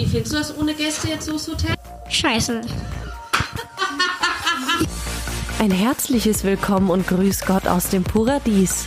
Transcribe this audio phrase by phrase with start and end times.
[0.00, 1.74] wie findest du das ohne Gäste jetzt so das Hotel?
[2.08, 2.62] Scheiße.
[5.58, 8.86] Ein herzliches Willkommen und Grüß Gott aus dem Paradies.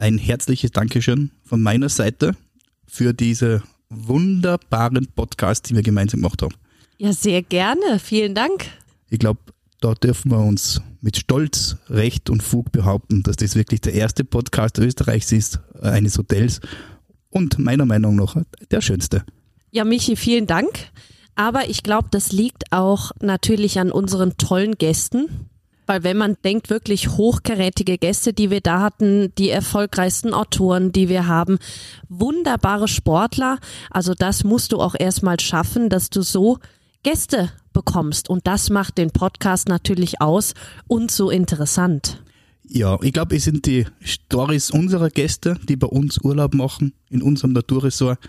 [0.00, 2.34] ein herzliches Dankeschön von meiner Seite
[2.86, 6.54] für diese wunderbaren Podcast, die wir gemeinsam gemacht haben.
[6.96, 7.98] Ja, sehr gerne.
[7.98, 8.66] Vielen Dank.
[9.10, 9.40] Ich glaube,
[9.80, 14.24] da dürfen wir uns mit Stolz, Recht und Fug behaupten, dass das wirklich der erste
[14.24, 16.60] Podcast Österreichs ist, äh, eines Hotels
[17.28, 18.36] und meiner Meinung nach
[18.70, 19.24] der schönste.
[19.70, 20.68] Ja, Michi, vielen Dank.
[21.34, 25.49] Aber ich glaube, das liegt auch natürlich an unseren tollen Gästen,
[25.90, 31.08] weil wenn man denkt, wirklich hochkarätige Gäste, die wir da hatten, die erfolgreichsten Autoren, die
[31.08, 31.58] wir haben,
[32.08, 33.58] wunderbare Sportler,
[33.90, 36.60] also das musst du auch erstmal schaffen, dass du so
[37.02, 38.30] Gäste bekommst.
[38.30, 40.54] Und das macht den Podcast natürlich aus
[40.86, 42.22] und so interessant.
[42.68, 47.20] Ja, ich glaube, es sind die Stories unserer Gäste, die bei uns Urlaub machen, in
[47.20, 48.20] unserem Naturresort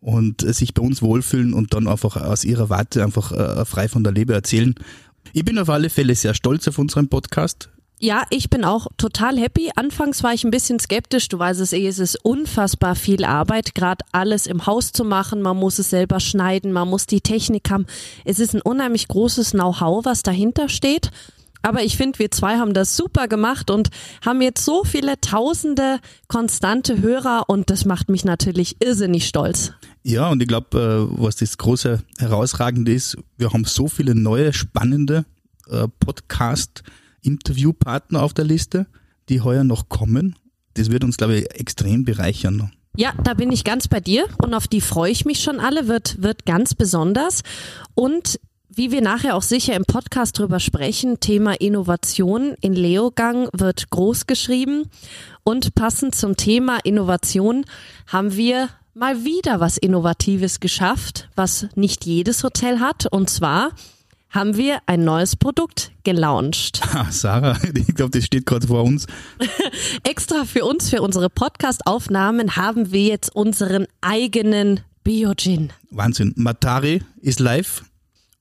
[0.00, 4.04] und sich bei uns wohlfühlen und dann einfach aus ihrer Warte einfach äh, frei von
[4.04, 4.74] der Leber erzählen.
[5.32, 7.70] Ich bin auf alle Fälle sehr stolz auf unseren Podcast.
[8.02, 9.70] Ja, ich bin auch total happy.
[9.76, 11.28] Anfangs war ich ein bisschen skeptisch.
[11.28, 15.42] Du weißt es eh, es ist unfassbar viel Arbeit, gerade alles im Haus zu machen.
[15.42, 17.86] Man muss es selber schneiden, man muss die Technik haben.
[18.24, 21.10] Es ist ein unheimlich großes Know-how, was dahinter steht.
[21.62, 23.90] Aber ich finde, wir zwei haben das super gemacht und
[24.24, 29.74] haben jetzt so viele tausende konstante Hörer und das macht mich natürlich irrsinnig stolz.
[30.02, 34.52] Ja, und ich glaube, äh, was das große Herausragende ist, wir haben so viele neue,
[34.52, 35.24] spannende
[35.68, 38.86] äh, Podcast-Interviewpartner auf der Liste,
[39.28, 40.36] die heuer noch kommen.
[40.74, 42.70] Das wird uns, glaube ich, extrem bereichern.
[42.96, 45.86] Ja, da bin ich ganz bei dir und auf die freue ich mich schon alle,
[45.86, 47.42] wird, wird ganz besonders.
[47.94, 53.90] Und wie wir nachher auch sicher im Podcast drüber sprechen, Thema Innovation in Leogang wird
[53.90, 54.84] groß geschrieben.
[55.44, 57.66] Und passend zum Thema Innovation
[58.06, 63.06] haben wir mal wieder was Innovatives geschafft, was nicht jedes Hotel hat.
[63.06, 63.70] Und zwar
[64.28, 66.82] haben wir ein neues Produkt gelauncht.
[66.92, 69.06] Ah, Sarah, ich glaube, das steht gerade vor uns.
[70.02, 75.72] Extra für uns, für unsere Podcast-Aufnahmen, haben wir jetzt unseren eigenen Bio-Gin.
[75.90, 76.34] Wahnsinn.
[76.36, 77.84] Matari ist live.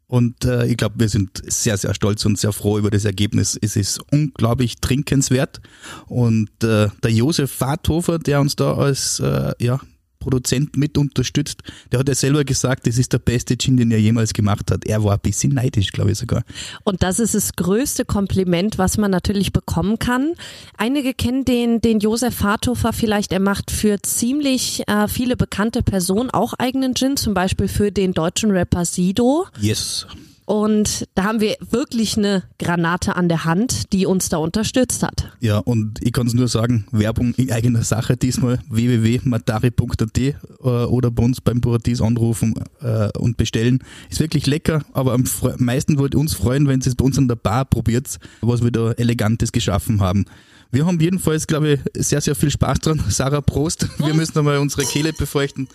[0.07, 3.57] Und äh, ich glaube, wir sind sehr, sehr stolz und sehr froh über das Ergebnis.
[3.61, 5.61] Es ist unglaublich trinkenswert.
[6.07, 9.79] Und äh, der Josef Fahrthofer, der uns da als äh, ja,
[10.19, 13.99] Produzent mit unterstützt, der hat ja selber gesagt, das ist der beste Gin, den er
[13.99, 14.85] jemals gemacht hat.
[14.85, 16.43] Er war ein bisschen neidisch, glaube ich sogar.
[16.83, 20.33] Und das ist das größte Kompliment, was man natürlich bekommen kann.
[20.77, 23.31] Einige kennen den, den Josef Fahrthofer vielleicht.
[23.31, 28.13] Er macht für ziemlich äh, viele bekannte Personen auch eigenen Gin, zum Beispiel für den
[28.13, 29.47] deutschen Rapper Sido.
[29.59, 30.05] Yes.
[30.49, 35.31] Und da haben wir wirklich eine Granate an der Hand, die uns da unterstützt hat.
[35.41, 40.33] Ja, und ich kann es nur sagen, Werbung in eigener Sache diesmal www.matari.at äh,
[40.63, 43.83] oder bei uns beim Paradies anrufen äh, und bestellen.
[44.09, 45.25] Ist wirklich lecker, aber am
[45.59, 48.71] meisten wollt uns freuen, wenn ihr es bei uns an der Bar probiert, was wir
[48.71, 50.25] da Elegantes geschaffen haben.
[50.71, 53.03] Wir haben jedenfalls, glaube ich, sehr, sehr viel Spaß dran.
[53.09, 53.87] Sarah, Prost.
[53.99, 55.67] Wir müssen einmal unsere Kehle befeuchten.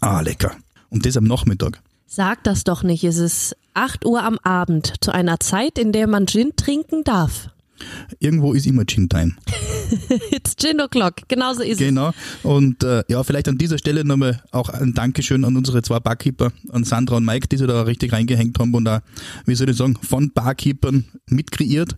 [0.00, 0.54] Ah, lecker.
[0.90, 1.80] Und das am Nachmittag.
[2.10, 3.04] Sag das doch nicht.
[3.04, 7.50] Es ist 8 Uhr am Abend, zu einer Zeit, in der man Gin trinken darf.
[8.18, 9.36] Irgendwo ist immer Gin Time.
[10.30, 12.08] It's Gin O'Clock, genauso ist genau.
[12.08, 12.14] es.
[12.42, 12.56] Genau.
[12.56, 16.50] Und äh, ja, vielleicht an dieser Stelle nochmal auch ein Dankeschön an unsere zwei Barkeeper,
[16.70, 19.00] an Sandra und Mike, die sie da richtig reingehängt haben und auch,
[19.44, 21.94] wie soll ich sagen, von Barkeepern mitkreiert,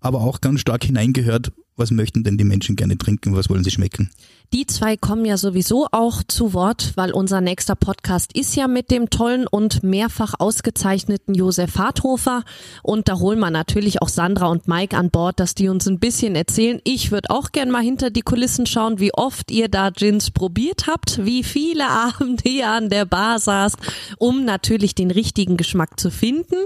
[0.00, 3.70] aber auch ganz stark hineingehört, was möchten denn die Menschen gerne trinken, was wollen sie
[3.70, 4.10] schmecken.
[4.54, 8.90] Die zwei kommen ja sowieso auch zu Wort, weil unser nächster Podcast ist ja mit
[8.90, 12.44] dem tollen und mehrfach ausgezeichneten Josef Harthofer.
[12.82, 15.98] Und da holen wir natürlich auch Sandra und Mike an Bord, dass die uns ein
[15.98, 16.82] bisschen erzählen.
[16.84, 20.86] Ich würde auch gern mal hinter die Kulissen schauen, wie oft ihr da Gins probiert
[20.86, 23.78] habt, wie viele Abende ihr an der Bar saßt,
[24.18, 26.56] um natürlich den richtigen Geschmack zu finden.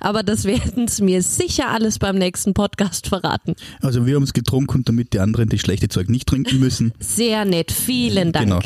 [0.00, 3.54] Aber das werden es mir sicher alles beim nächsten Podcast verraten.
[3.80, 6.92] Also wir haben es getrunken, damit die anderen das schlechte Zeug nicht trinken müssen.
[6.98, 7.72] Sehr sehr nett.
[7.72, 8.46] Vielen Dank.
[8.48, 8.60] Genau.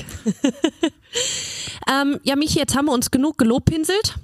[2.03, 4.17] ähm, ja, Michi, jetzt haben wir uns genug gelobpinselt.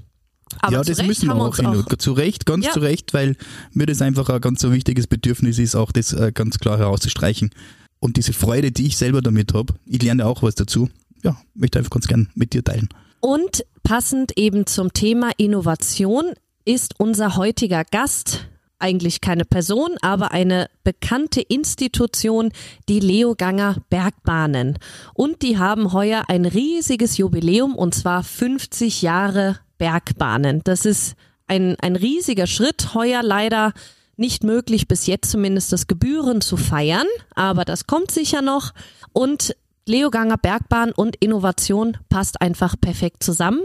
[0.61, 2.73] Aber ja, das müssen wir auch, auch zu Recht, ganz ja.
[2.73, 3.37] zu Recht, weil
[3.73, 7.51] mir das einfach ein ganz so wichtiges Bedürfnis ist, auch das äh, ganz klar herauszustreichen.
[7.99, 10.89] Und diese Freude, die ich selber damit habe, ich lerne auch was dazu,
[11.25, 12.89] ja, möchte einfach ganz gern mit dir teilen.
[13.21, 16.35] Und passend eben zum Thema Innovation
[16.65, 18.47] ist unser heutiger Gast
[18.79, 22.53] eigentlich keine Person, aber eine bekannte Institution,
[22.89, 24.79] die Leoganger Bergbahnen.
[25.15, 30.61] Und die haben heuer ein riesiges Jubiläum und zwar 50 Jahre Bergbahnen.
[30.65, 31.15] Das ist
[31.47, 32.95] ein, ein riesiger Schritt.
[32.95, 33.73] Heuer leider
[34.17, 38.73] nicht möglich, bis jetzt zumindest das Gebühren zu feiern, aber das kommt sicher noch.
[39.13, 39.55] Und
[39.87, 43.61] Leoganger Bergbahn und Innovation passt einfach perfekt zusammen.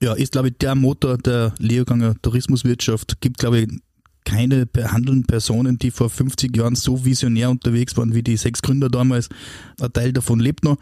[0.00, 3.20] Ja, ist, glaube ich, der Motor der Leoganger Tourismuswirtschaft.
[3.20, 3.68] Gibt, glaube ich,
[4.24, 8.88] keine behandelnden Personen, die vor 50 Jahren so visionär unterwegs waren wie die sechs Gründer
[8.88, 9.28] damals.
[9.80, 10.78] Ein Teil davon lebt noch,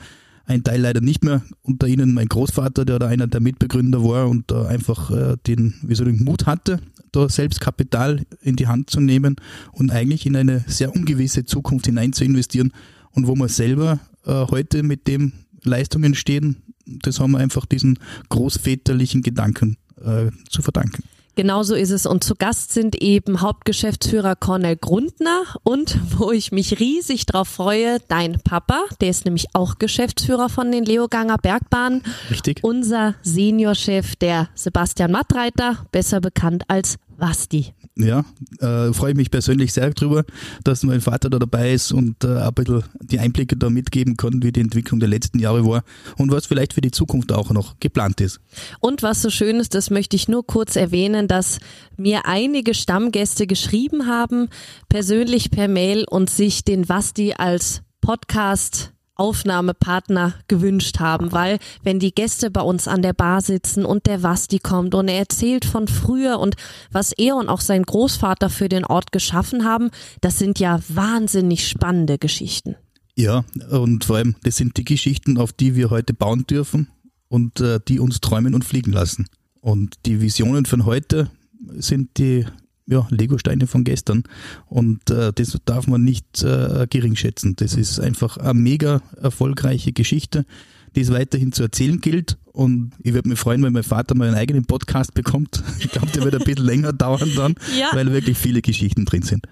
[0.47, 1.43] ein Teil leider nicht mehr.
[1.63, 5.75] Unter ihnen mein Großvater, der da einer der Mitbegründer war und da einfach äh, den,
[5.83, 6.81] wie soll ich, Mut hatte,
[7.13, 9.37] da selbst Kapital in die Hand zu nehmen
[9.73, 12.73] und eigentlich in eine sehr ungewisse Zukunft hinein zu investieren
[13.13, 16.57] und wo wir selber äh, heute mit dem Leistungen stehen,
[16.87, 17.99] das haben wir einfach diesen
[18.29, 21.05] großväterlichen Gedanken äh, zu verdanken.
[21.35, 22.07] Genauso ist es.
[22.07, 27.99] Und zu Gast sind eben Hauptgeschäftsführer Cornel Grundner und wo ich mich riesig drauf freue,
[28.09, 32.03] dein Papa, der ist nämlich auch Geschäftsführer von den Leoganger Bergbahnen.
[32.31, 32.61] Richtig.
[32.63, 37.73] Unser Seniorchef, der Sebastian Mattreiter, besser bekannt als Basti.
[37.97, 38.25] Ja,
[38.59, 40.25] äh, freue mich persönlich sehr drüber,
[40.65, 44.43] dass mein Vater da dabei ist und äh, ein bisschen die Einblicke da mitgeben kann,
[44.43, 45.85] wie die Entwicklung der letzten Jahre war
[46.19, 48.41] und was vielleicht für die Zukunft auch noch geplant ist.
[48.81, 51.61] Und was so schön ist, das möchte ich nur kurz erwähnen, dass
[51.97, 54.49] mir einige Stammgäste geschrieben haben,
[54.89, 58.93] persönlich per Mail und sich den Basti als Podcast
[59.23, 64.25] Aufnahmepartner gewünscht haben, weil wenn die Gäste bei uns an der Bar sitzen und der
[64.25, 66.57] Wasti kommt und er erzählt von früher und
[66.91, 69.91] was er und auch sein Großvater für den Ort geschaffen haben,
[70.21, 72.75] das sind ja wahnsinnig spannende Geschichten.
[73.15, 76.89] Ja, und vor allem, das sind die Geschichten, auf die wir heute bauen dürfen
[77.29, 79.27] und äh, die uns träumen und fliegen lassen.
[79.61, 81.31] Und die Visionen von heute
[81.79, 82.47] sind die
[82.87, 84.25] ja, Lego-Steine von gestern.
[84.67, 87.55] Und äh, das darf man nicht äh, gering schätzen.
[87.57, 90.45] Das ist einfach eine mega erfolgreiche Geschichte,
[90.95, 92.39] die es weiterhin zu erzählen gilt.
[92.53, 95.63] Und ich würde mich freuen, wenn mein Vater mal einen eigenen Podcast bekommt.
[95.79, 97.89] Ich glaube, der wird ein bisschen länger dauern dann, ja.
[97.93, 99.47] weil wirklich viele Geschichten drin sind.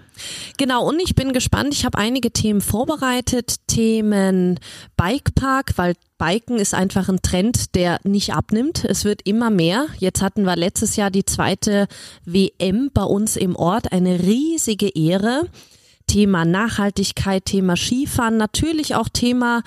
[0.59, 1.73] Genau, und ich bin gespannt.
[1.73, 3.57] Ich habe einige Themen vorbereitet.
[3.69, 4.61] Themen
[4.99, 8.85] Bikepark, weil Biken ist einfach ein Trend, der nicht abnimmt.
[8.85, 9.87] Es wird immer mehr.
[9.99, 11.89] Jetzt hatten wir letztes Jahr die zweite
[12.27, 13.93] WM bei uns im Ort.
[13.93, 15.49] Eine riesige Ehre.
[16.11, 19.63] Thema Nachhaltigkeit, Thema Skifahren, natürlich auch Thema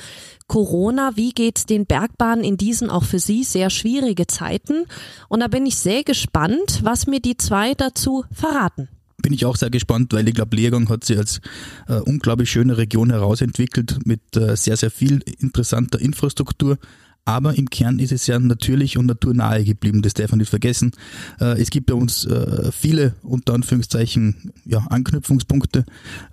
[0.48, 1.12] Corona.
[1.16, 4.84] Wie geht's den Bergbahnen in diesen auch für Sie sehr schwierige Zeiten?
[5.30, 8.90] Und da bin ich sehr gespannt, was mir die zwei dazu verraten
[9.22, 11.40] bin ich auch sehr gespannt, weil ich glaube, Lehrgang hat sich als
[11.88, 16.78] äh, unglaublich schöne Region herausentwickelt mit äh, sehr, sehr viel interessanter Infrastruktur.
[17.25, 20.91] Aber im Kern ist es ja natürlich und naturnahe geblieben, das darf man nicht vergessen.
[21.39, 25.85] Äh, es gibt bei uns äh, viele, unter Anführungszeichen, ja, Anknüpfungspunkte,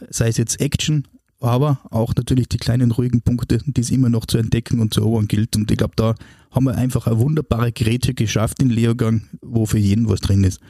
[0.08, 1.06] sei es jetzt Action,
[1.40, 5.00] aber auch natürlich die kleinen ruhigen Punkte, die es immer noch zu entdecken und zu
[5.00, 5.56] erobern gilt.
[5.56, 6.14] Und ich glaube, da
[6.50, 10.60] haben wir einfach eine wunderbare Geräte geschafft in Leogang, wo für jeden was drin ist.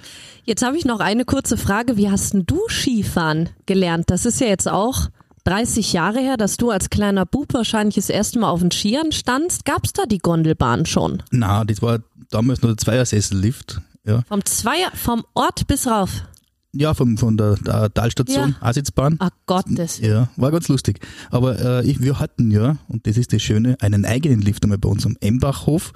[0.44, 1.96] Jetzt habe ich noch eine kurze Frage.
[1.96, 4.11] Wie hast denn du Skifahren gelernt?
[4.11, 5.08] Das ist ja jetzt auch
[5.50, 9.11] 30 Jahre her, dass du als kleiner Bub wahrscheinlich das erste Mal auf den Skiern
[9.11, 9.64] standst.
[9.64, 11.25] Gab es da die Gondelbahn schon?
[11.32, 11.99] Na, das war
[12.31, 13.81] damals nur der Zweiersessellift.
[14.06, 14.23] Ja.
[14.29, 16.23] Vom Zweier, vom Ort bis rauf?
[16.72, 18.69] Ja, vom, von der, der Talstation, ja.
[18.69, 19.17] Asitzbahn.
[19.19, 19.98] Ach Gottes.
[19.98, 21.01] Ja, war ganz lustig.
[21.32, 24.79] Aber äh, ich, wir hatten ja, und das ist das Schöne, einen eigenen Lift einmal
[24.79, 25.93] bei uns am Embachhof.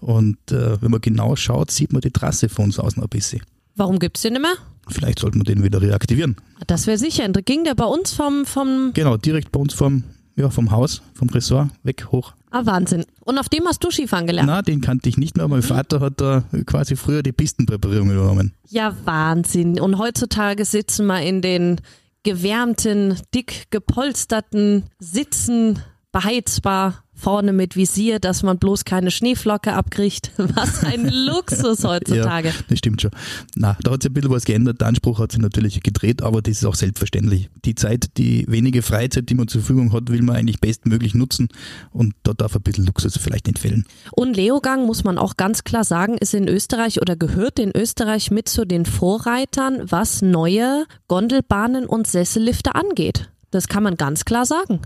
[0.00, 3.08] Und äh, wenn man genau schaut, sieht man die Trasse von uns aus noch ein
[3.08, 3.40] bisschen.
[3.78, 4.56] Warum gibt's den nicht mehr?
[4.88, 6.36] Vielleicht sollten wir den wieder reaktivieren.
[6.66, 7.28] Das wäre sicher.
[7.28, 8.90] Ging der bei uns vom, vom.
[8.92, 10.02] Genau, direkt bei uns vom,
[10.34, 12.32] ja, vom Haus, vom Ressort, weg, hoch.
[12.50, 13.04] Ah, Wahnsinn.
[13.20, 14.48] Und auf dem hast du Skifahren gelernt?
[14.48, 15.46] Na, den kannte ich nicht mehr.
[15.46, 15.64] Mein mhm.
[15.64, 18.54] Vater hat da quasi früher die Pistenpräparierung übernommen.
[18.68, 19.78] Ja, Wahnsinn.
[19.78, 21.80] Und heutzutage sitzen wir in den
[22.24, 25.78] gewärmten, dick gepolsterten Sitzen,
[26.10, 30.32] beheizbar, vorne mit Visier, dass man bloß keine Schneeflocke abkriegt.
[30.36, 32.48] Was ein Luxus heutzutage.
[32.48, 33.10] Ja, das stimmt schon.
[33.56, 34.80] Na, da hat sich ein bisschen was geändert.
[34.80, 37.50] Der Anspruch hat sich natürlich gedreht, aber das ist auch selbstverständlich.
[37.64, 41.48] Die Zeit, die wenige Freizeit, die man zur Verfügung hat, will man eigentlich bestmöglich nutzen
[41.90, 43.84] und da darf ein bisschen Luxus vielleicht entfällen.
[44.12, 48.30] Und Leogang, muss man auch ganz klar sagen, ist in Österreich oder gehört in Österreich
[48.30, 53.30] mit zu den Vorreitern, was neue Gondelbahnen und Sessellifte angeht.
[53.50, 54.80] Das kann man ganz klar sagen.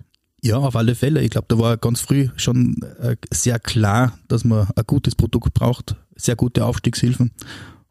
[0.44, 1.22] Ja, auf alle Fälle.
[1.22, 5.54] Ich glaube, da war ganz früh schon äh, sehr klar, dass man ein gutes Produkt
[5.54, 7.30] braucht, sehr gute Aufstiegshilfen.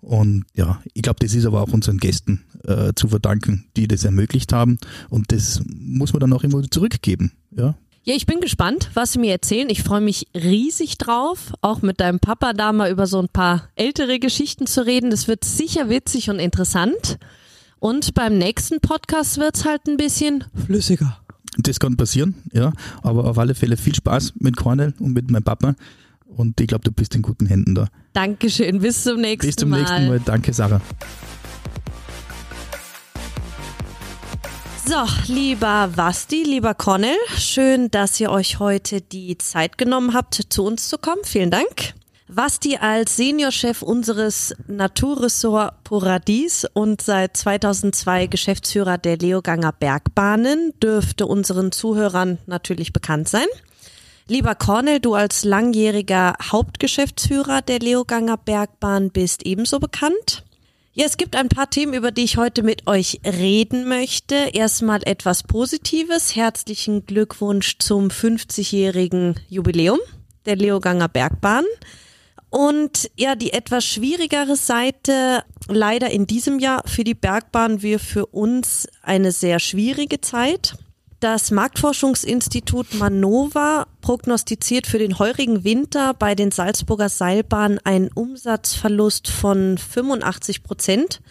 [0.02, 4.04] Und ja, ich glaube, das ist aber auch unseren Gästen äh, zu verdanken, die das
[4.04, 4.80] ermöglicht haben.
[5.10, 7.32] Und das muss man dann auch immer zurückgeben.
[7.52, 9.70] Ja, Ja, ich bin gespannt, was sie mir erzählen.
[9.70, 13.70] Ich freue mich riesig drauf, auch mit deinem Papa da mal über so ein paar
[13.76, 15.12] ältere Geschichten zu reden.
[15.12, 17.20] Das wird sicher witzig und interessant.
[17.78, 21.21] Und beim nächsten Podcast wird's halt ein bisschen flüssiger.
[21.58, 22.72] Das kann passieren, ja.
[23.02, 25.76] Aber auf alle Fälle viel Spaß mit Cornel und mit meinem Papa.
[26.26, 27.88] Und ich glaube, du bist in guten Händen da.
[28.14, 28.80] Dankeschön.
[28.80, 29.48] Bis zum nächsten Mal.
[29.48, 29.80] Bis zum Mal.
[29.80, 30.20] nächsten Mal.
[30.24, 30.82] Danke, Sarah.
[34.86, 40.66] So, lieber Vasti, lieber Cornel, schön, dass ihr euch heute die Zeit genommen habt, zu
[40.66, 41.22] uns zu kommen.
[41.24, 41.94] Vielen Dank.
[42.34, 51.74] Vasti als Seniorchef unseres Naturressort Paradies und seit 2002 Geschäftsführer der Leoganger Bergbahnen dürfte unseren
[51.74, 53.48] Zuhörern natürlich bekannt sein.
[54.30, 60.46] Lieber Cornel, du als langjähriger Hauptgeschäftsführer der Leoganger Bergbahn bist ebenso bekannt.
[60.94, 64.36] Ja, es gibt ein paar Themen, über die ich heute mit euch reden möchte.
[64.54, 66.34] Erstmal etwas Positives.
[66.38, 70.00] Herzlichen Glückwunsch zum 50-jährigen Jubiläum
[70.46, 71.66] der Leoganger Bergbahn.
[72.52, 78.26] Und ja, die etwas schwierigere Seite, leider in diesem Jahr für die Bergbahn, wir für
[78.26, 80.76] uns eine sehr schwierige Zeit.
[81.22, 89.78] Das Marktforschungsinstitut Manova prognostiziert für den heurigen Winter bei den Salzburger Seilbahnen einen Umsatzverlust von
[89.78, 91.22] 85 Prozent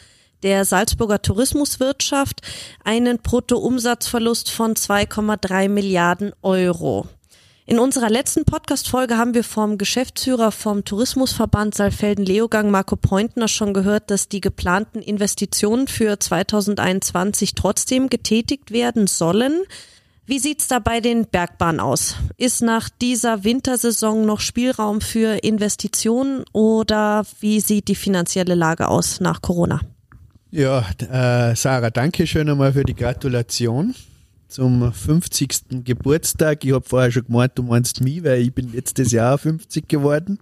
[0.43, 2.41] der Salzburger Tourismuswirtschaft,
[2.83, 7.07] einen Bruttoumsatzverlust von 2,3 Milliarden Euro.
[7.71, 14.11] In unserer letzten Podcast-Folge haben wir vom Geschäftsführer vom Tourismusverband Saalfelden-Leogang, Marco Pointner, schon gehört,
[14.11, 19.63] dass die geplanten Investitionen für 2021 trotzdem getätigt werden sollen.
[20.27, 22.17] Wie sieht's da bei den Bergbahnen aus?
[22.37, 29.21] Ist nach dieser Wintersaison noch Spielraum für Investitionen oder wie sieht die finanzielle Lage aus
[29.21, 29.81] nach Corona?
[30.51, 33.95] Ja, äh, Sarah, danke schön einmal für die Gratulation
[34.51, 35.85] zum 50.
[35.85, 36.65] Geburtstag.
[36.65, 40.39] Ich habe vorher schon gemeint, du meinst mich, weil ich bin letztes Jahr 50 geworden.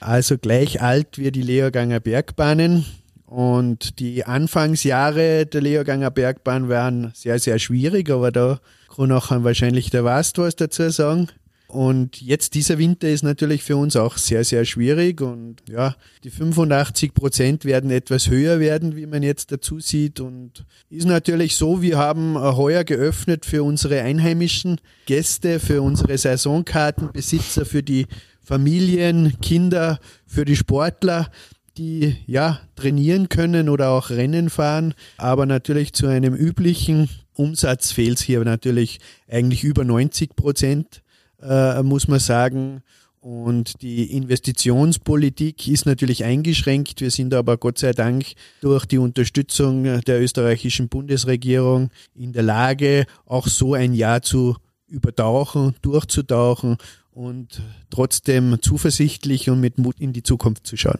[0.00, 2.84] Also gleich alt wie die Leoganger Bergbahnen.
[3.26, 8.60] Und die Anfangsjahre der Leoganger Bergbahn waren sehr, sehr schwierig, aber da
[8.94, 11.28] kann auch wahrscheinlich der Wast was dazu sagen.
[11.72, 15.22] Und jetzt dieser Winter ist natürlich für uns auch sehr, sehr schwierig.
[15.22, 20.20] Und ja, die 85 Prozent werden etwas höher werden, wie man jetzt dazu sieht.
[20.20, 27.64] Und ist natürlich so, wir haben heuer geöffnet für unsere einheimischen Gäste, für unsere Saisonkartenbesitzer,
[27.64, 28.06] für die
[28.42, 31.30] Familien, Kinder, für die Sportler
[31.78, 38.18] die ja trainieren können oder auch Rennen fahren, aber natürlich zu einem üblichen Umsatz fehlt
[38.18, 41.01] es hier natürlich eigentlich über 90 Prozent
[41.42, 42.82] äh, muss man sagen.
[43.20, 47.00] Und die Investitionspolitik ist natürlich eingeschränkt.
[47.00, 48.24] Wir sind aber Gott sei Dank
[48.60, 54.56] durch die Unterstützung der österreichischen Bundesregierung in der Lage, auch so ein Jahr zu
[54.88, 56.78] übertauchen, durchzutauchen
[57.12, 60.98] und trotzdem zuversichtlich und mit Mut in die Zukunft zu schauen.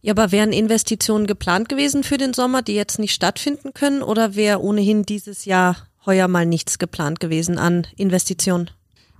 [0.00, 4.34] Ja, aber wären Investitionen geplant gewesen für den Sommer, die jetzt nicht stattfinden können, oder
[4.34, 8.70] wäre ohnehin dieses Jahr heuer mal nichts geplant gewesen an Investitionen?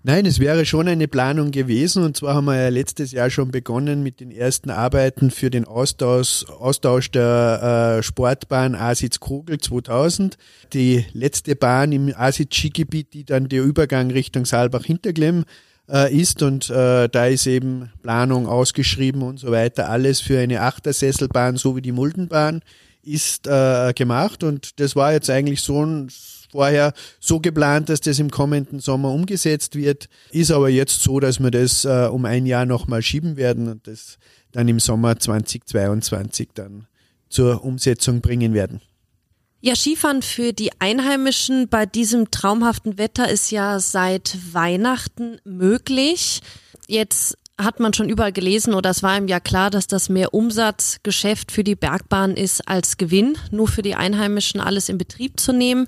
[0.02, 3.50] Nein, es wäre schon eine Planung gewesen und zwar haben wir ja letztes Jahr schon
[3.50, 10.38] begonnen mit den ersten Arbeiten für den Austausch, Austausch der äh, Sportbahn Asitz-Kogel 2000.
[10.72, 15.44] Die letzte Bahn im Asitz-Skigebiet, die dann der Übergang Richtung Saalbach-Hinterglemm
[15.90, 19.90] äh, ist und äh, da ist eben Planung ausgeschrieben und so weiter.
[19.90, 22.62] Alles für eine Achtersesselbahn, so wie die Muldenbahn
[23.02, 26.08] ist äh, gemacht und das war jetzt eigentlich so ein
[26.50, 30.08] vorher so geplant, dass das im kommenden Sommer umgesetzt wird.
[30.30, 33.86] Ist aber jetzt so, dass wir das äh, um ein Jahr nochmal schieben werden und
[33.86, 34.18] das
[34.52, 36.86] dann im Sommer 2022 dann
[37.28, 38.80] zur Umsetzung bringen werden.
[39.62, 46.40] Ja, Skifahren für die Einheimischen bei diesem traumhaften Wetter ist ja seit Weihnachten möglich.
[46.88, 50.32] Jetzt hat man schon überall gelesen oder es war ihm ja klar, dass das mehr
[50.32, 55.52] Umsatzgeschäft für die Bergbahn ist als Gewinn, nur für die Einheimischen alles in Betrieb zu
[55.52, 55.86] nehmen.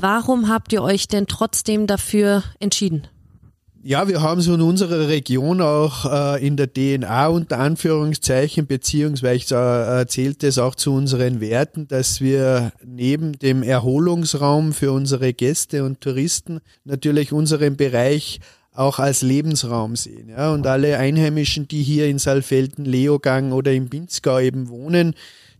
[0.00, 3.06] Warum habt ihr euch denn trotzdem dafür entschieden?
[3.82, 10.00] Ja, wir haben so in unserer Region auch äh, in der DNA unter Anführungszeichen, beziehungsweise
[10.00, 15.84] äh, zählt es auch zu unseren Werten, dass wir neben dem Erholungsraum für unsere Gäste
[15.84, 18.40] und Touristen natürlich unseren Bereich
[18.72, 20.30] auch als Lebensraum sehen.
[20.30, 20.52] Ja?
[20.52, 25.14] Und alle Einheimischen, die hier in Saalfelden, Leogang oder im Pinzgau eben wohnen,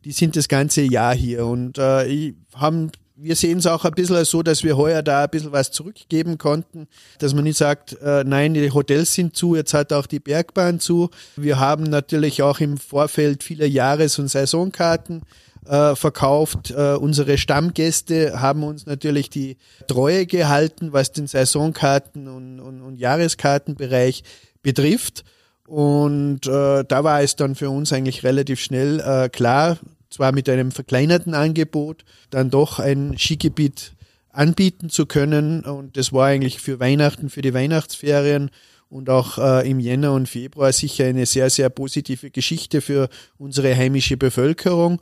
[0.04, 2.90] die sind das ganze Jahr hier und äh, haben
[3.22, 6.38] wir sehen es auch ein bisschen so, dass wir heuer da ein bisschen was zurückgeben
[6.38, 10.20] konnten, dass man nicht sagt, äh, nein, die Hotels sind zu, jetzt hat auch die
[10.20, 11.10] Bergbahn zu.
[11.36, 15.22] Wir haben natürlich auch im Vorfeld viele Jahres- und Saisonkarten
[15.66, 16.70] äh, verkauft.
[16.70, 22.96] Äh, unsere Stammgäste haben uns natürlich die Treue gehalten, was den Saisonkarten- und, und, und
[22.96, 24.22] Jahreskartenbereich
[24.62, 25.24] betrifft.
[25.66, 29.78] Und äh, da war es dann für uns eigentlich relativ schnell äh, klar,
[30.10, 33.92] zwar mit einem verkleinerten Angebot, dann doch ein Skigebiet
[34.30, 35.64] anbieten zu können.
[35.64, 38.50] Und das war eigentlich für Weihnachten, für die Weihnachtsferien
[38.88, 43.74] und auch äh, im Jänner und Februar sicher eine sehr, sehr positive Geschichte für unsere
[43.74, 45.00] heimische Bevölkerung.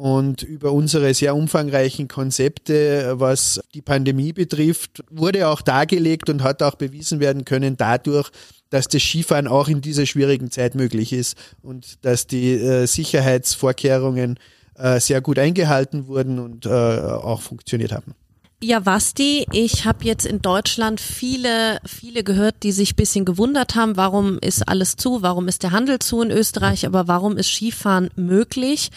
[0.00, 6.62] Und über unsere sehr umfangreichen Konzepte, was die Pandemie betrifft, wurde auch dargelegt und hat
[6.62, 8.30] auch bewiesen werden können dadurch,
[8.70, 14.38] dass das Skifahren auch in dieser schwierigen Zeit möglich ist und dass die äh, Sicherheitsvorkehrungen
[14.78, 18.14] äh, sehr gut eingehalten wurden und äh, auch funktioniert haben.
[18.62, 23.98] Ja, Basti, ich habe jetzt in Deutschland viele, viele gehört, die sich bisschen gewundert haben,
[23.98, 28.08] warum ist alles zu, warum ist der Handel zu in Österreich, aber warum ist Skifahren
[28.16, 28.90] möglich?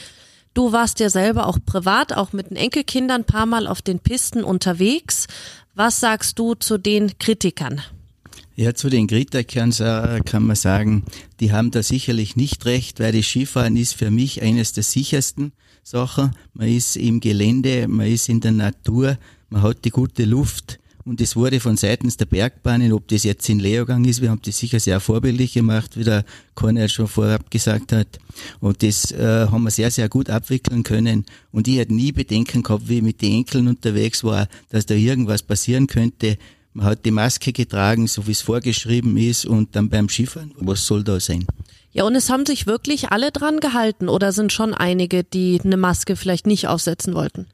[0.54, 4.00] Du warst ja selber auch privat, auch mit den Enkelkindern ein paar Mal auf den
[4.00, 5.28] Pisten unterwegs.
[5.74, 7.82] Was sagst du zu den Kritikern?
[8.56, 9.72] Ja, zu den Kritikern
[10.26, 11.06] kann man sagen,
[11.40, 15.54] die haben da sicherlich nicht recht, weil das Skifahren ist für mich eines der sichersten
[15.82, 16.36] Sachen.
[16.54, 19.18] Man ist im Gelände, man ist in der Natur,
[19.50, 23.48] man hat die gute Luft und es wurde von seitens der Bergbahnen, ob das jetzt
[23.50, 26.24] in Leogang ist, wir haben das sicher sehr vorbildlich gemacht, wie der
[26.56, 28.20] Cornel schon vorab gesagt hat.
[28.62, 31.26] Und das äh, haben wir sehr, sehr gut abwickeln können.
[31.52, 34.94] Und ich hätte nie Bedenken gehabt, wie ich mit den Enkeln unterwegs war, dass da
[34.94, 36.38] irgendwas passieren könnte.
[36.74, 40.88] Man hat die Maske getragen, so wie es vorgeschrieben ist, und dann beim Skifahren, was
[40.88, 41.46] soll da sein?
[41.92, 45.78] Ja, und es haben sich wirklich alle dran gehalten oder sind schon einige, die eine
[45.78, 47.46] Maske vielleicht nicht aufsetzen wollten?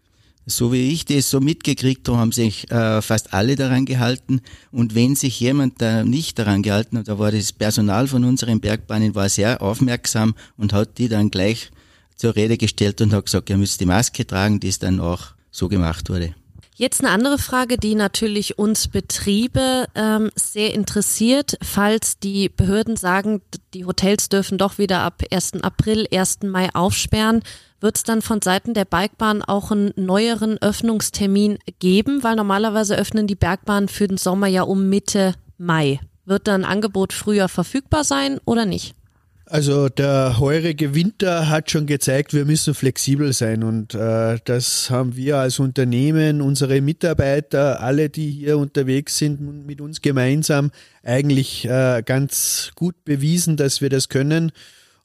[0.50, 4.42] So wie ich das so mitgekriegt habe, haben sich äh, fast alle daran gehalten.
[4.72, 8.60] Und wenn sich jemand da nicht daran gehalten hat, da war das Personal von unseren
[8.60, 11.72] Bergbahnen war sehr aufmerksam und hat die dann gleich
[12.16, 15.28] zur Rede gestellt und hat gesagt, ihr müsst die Maske tragen, die es dann auch
[15.52, 16.34] so gemacht wurde.
[16.80, 23.42] Jetzt eine andere Frage, die natürlich uns Betriebe ähm, sehr interessiert, falls die Behörden sagen,
[23.74, 25.62] die Hotels dürfen doch wieder ab 1.
[25.62, 26.44] April, 1.
[26.44, 27.44] Mai aufsperren.
[27.82, 32.24] Wird es dann von Seiten der Bergbahn auch einen neueren Öffnungstermin geben?
[32.24, 36.00] Weil normalerweise öffnen die Bergbahnen für den Sommer ja um Mitte Mai.
[36.26, 38.96] Wird dann Angebot früher verfügbar sein oder nicht?
[39.52, 45.16] Also der heurige Winter hat schon gezeigt, wir müssen flexibel sein und äh, das haben
[45.16, 50.70] wir als Unternehmen, unsere Mitarbeiter, alle, die hier unterwegs sind, mit uns gemeinsam
[51.02, 54.52] eigentlich äh, ganz gut bewiesen, dass wir das können.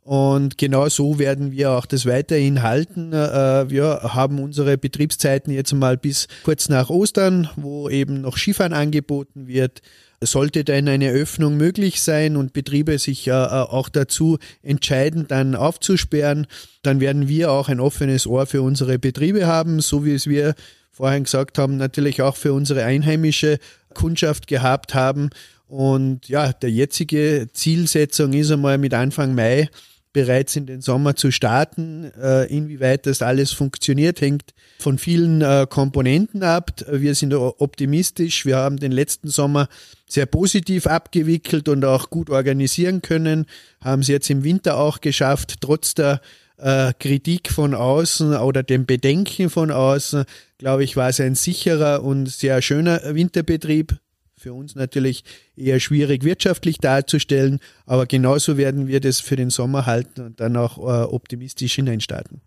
[0.05, 3.15] Und genau so werden wir auch das weiterhin halten.
[3.15, 8.75] Äh, wir haben unsere Betriebszeiten jetzt mal bis kurz nach Ostern, wo eben noch Skifahren
[8.75, 9.81] angeboten wird.
[10.21, 16.47] Sollte denn eine Öffnung möglich sein und Betriebe sich äh, auch dazu entscheiden, dann aufzusperren,
[16.83, 20.55] dann werden wir auch ein offenes Ohr für unsere Betriebe haben, so wie es wir
[20.91, 23.59] vorhin gesagt haben, natürlich auch für unsere einheimische
[23.95, 25.31] Kundschaft gehabt haben.
[25.67, 29.71] Und ja, der jetzige Zielsetzung ist einmal mit Anfang Mai
[30.15, 32.11] bereits in den Sommer zu starten.
[32.19, 36.71] Äh, inwieweit das alles funktioniert, hängt von vielen äh, Komponenten ab.
[36.91, 38.47] Wir sind optimistisch.
[38.47, 39.69] Wir haben den letzten Sommer
[40.09, 43.47] sehr positiv abgewickelt und auch gut organisieren können,
[43.83, 46.21] haben es jetzt im Winter auch geschafft, trotz der
[46.59, 50.25] äh, Kritik von außen oder dem Bedenken von außen,
[50.59, 53.97] glaube ich, war es ein sicherer und sehr schöner Winterbetrieb
[54.45, 55.25] für uns natürlich
[55.57, 60.55] eher schwierig wirtschaftlich darzustellen, aber genauso werden wir das für den Sommer halten und dann
[60.59, 62.43] auch äh, optimistisch hineinstarten.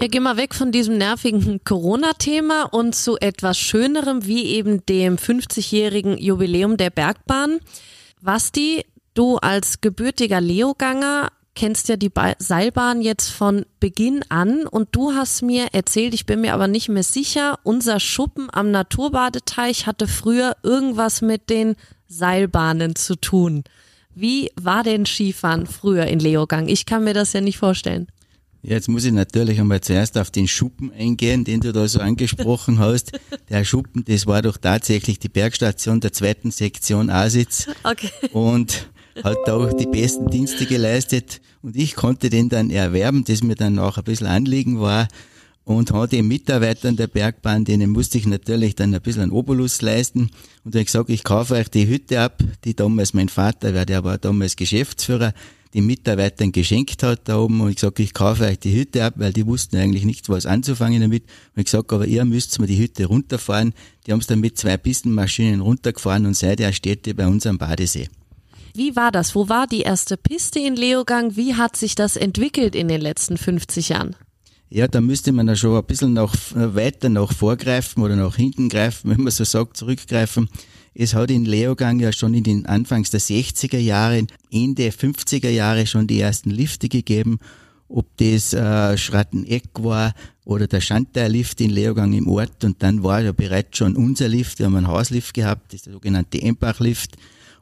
[0.00, 5.16] Ja, geh mal weg von diesem nervigen Corona-Thema und zu etwas Schönerem wie eben dem
[5.16, 7.60] 50-jährigen Jubiläum der Bergbahn.
[8.20, 15.12] Basti, du als gebürtiger Leoganger kennst ja die Seilbahn jetzt von Beginn an und du
[15.12, 20.08] hast mir erzählt, ich bin mir aber nicht mehr sicher, unser Schuppen am Naturbadeteich hatte
[20.08, 21.76] früher irgendwas mit den
[22.08, 23.64] Seilbahnen zu tun.
[24.14, 26.68] Wie war denn Skifahren früher in Leogang?
[26.68, 28.08] Ich kann mir das ja nicht vorstellen.
[28.64, 32.78] Jetzt muss ich natürlich einmal zuerst auf den Schuppen eingehen, den du da so angesprochen
[32.78, 33.10] hast.
[33.48, 37.66] Der Schuppen, das war doch tatsächlich die Bergstation der zweiten Sektion Asitz.
[37.84, 38.10] Okay.
[38.32, 38.88] Und
[39.22, 43.54] hat da auch die besten Dienste geleistet und ich konnte den dann erwerben, das mir
[43.54, 45.08] dann auch ein bisschen Anliegen war
[45.64, 50.30] und den Mitarbeitern der Bergbahn, denen musste ich natürlich dann ein bisschen einen Obolus leisten
[50.64, 54.18] und habe gesagt, ich kaufe euch die Hütte ab, die damals mein Vater, der war
[54.18, 55.32] damals Geschäftsführer,
[55.74, 59.14] den Mitarbeitern geschenkt hat da oben und ich gesagt, ich kaufe euch die Hütte ab,
[59.16, 61.22] weil die wussten eigentlich nichts was anzufangen damit.
[61.54, 63.72] Und ich gesagt, aber ihr müsst mir die Hütte runterfahren.
[64.06, 67.56] Die haben es dann mit zwei Pistenmaschinen runtergefahren und seither steht die bei uns am
[67.56, 68.08] Badesee.
[68.74, 69.34] Wie war das?
[69.34, 71.36] Wo war die erste Piste in Leogang?
[71.36, 74.16] Wie hat sich das entwickelt in den letzten 50 Jahren?
[74.70, 78.70] Ja, da müsste man da schon ein bisschen noch weiter noch vorgreifen oder nach hinten
[78.70, 80.48] greifen, wenn man so sagt, zurückgreifen.
[80.94, 85.86] Es hat in Leogang ja schon in den Anfangs der 60er Jahre, Ende 50er Jahre
[85.86, 87.38] schon die ersten Lifte gegeben.
[87.88, 90.14] Ob das äh, Schratteneck war
[90.46, 92.64] oder der Schanterlift in Leogang im Ort.
[92.64, 94.58] Und dann war ja bereits schon unser Lift.
[94.58, 97.16] Wir haben einen Hauslift gehabt, das ist der sogenannte Empachlift.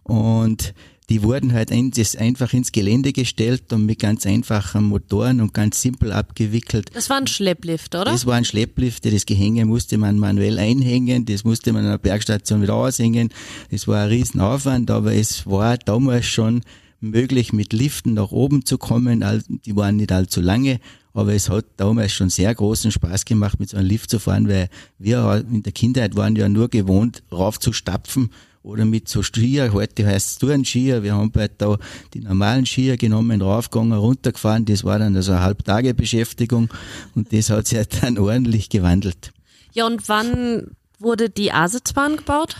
[0.04, 0.74] Und
[1.10, 6.12] die wurden halt einfach ins Gelände gestellt und mit ganz einfachen Motoren und ganz simpel
[6.12, 6.90] abgewickelt.
[6.94, 8.12] Das war ein Schlepplift, oder?
[8.12, 11.98] Das war ein Schlepplift, das Gehänge musste man manuell einhängen, das musste man an der
[11.98, 13.30] Bergstation wieder aushängen.
[13.72, 16.62] Das war ein Riesenaufwand, aber es war damals schon
[17.00, 19.24] möglich, mit Liften nach oben zu kommen.
[19.64, 20.78] Die waren nicht allzu lange,
[21.12, 24.48] aber es hat damals schon sehr großen Spaß gemacht, mit so einem Lift zu fahren,
[24.48, 24.68] weil
[24.98, 28.30] wir in der Kindheit waren ja nur gewohnt, raufzustapfen
[28.62, 31.78] oder mit so Skier, heute heißt es Tourenskier, wir haben bald da
[32.12, 36.68] die normalen Skier genommen, raufgegangen, runtergefahren, das war dann also eine Halbtagebeschäftigung
[37.14, 39.32] und das hat sich dann ordentlich gewandelt.
[39.72, 42.56] Ja, und wann wurde die Asitzbahn gebaut?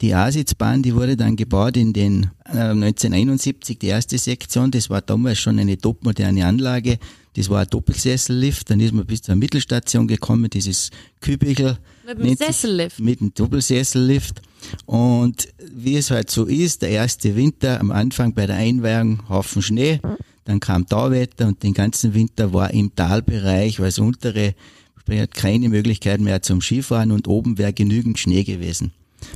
[0.00, 5.00] Die Asitzbahn, die wurde dann gebaut in den äh, 1971, die erste Sektion, das war
[5.00, 6.98] damals schon eine topmoderne Anlage,
[7.34, 11.78] das war ein Doppelsessellift, dann ist man bis zur Mittelstation gekommen, dieses Kübigel.
[12.06, 13.00] Mit dem Sessellift?
[13.00, 14.40] Mit dem Doppelsessellift.
[14.86, 19.62] Und wie es halt so ist, der erste Winter am Anfang bei der Einweihung Haufen
[19.62, 20.00] Schnee,
[20.44, 24.54] dann kam Tauwetter und den ganzen Winter war im Talbereich, also untere,
[25.08, 28.92] hat keine Möglichkeit mehr zum Skifahren und oben wäre genügend Schnee gewesen.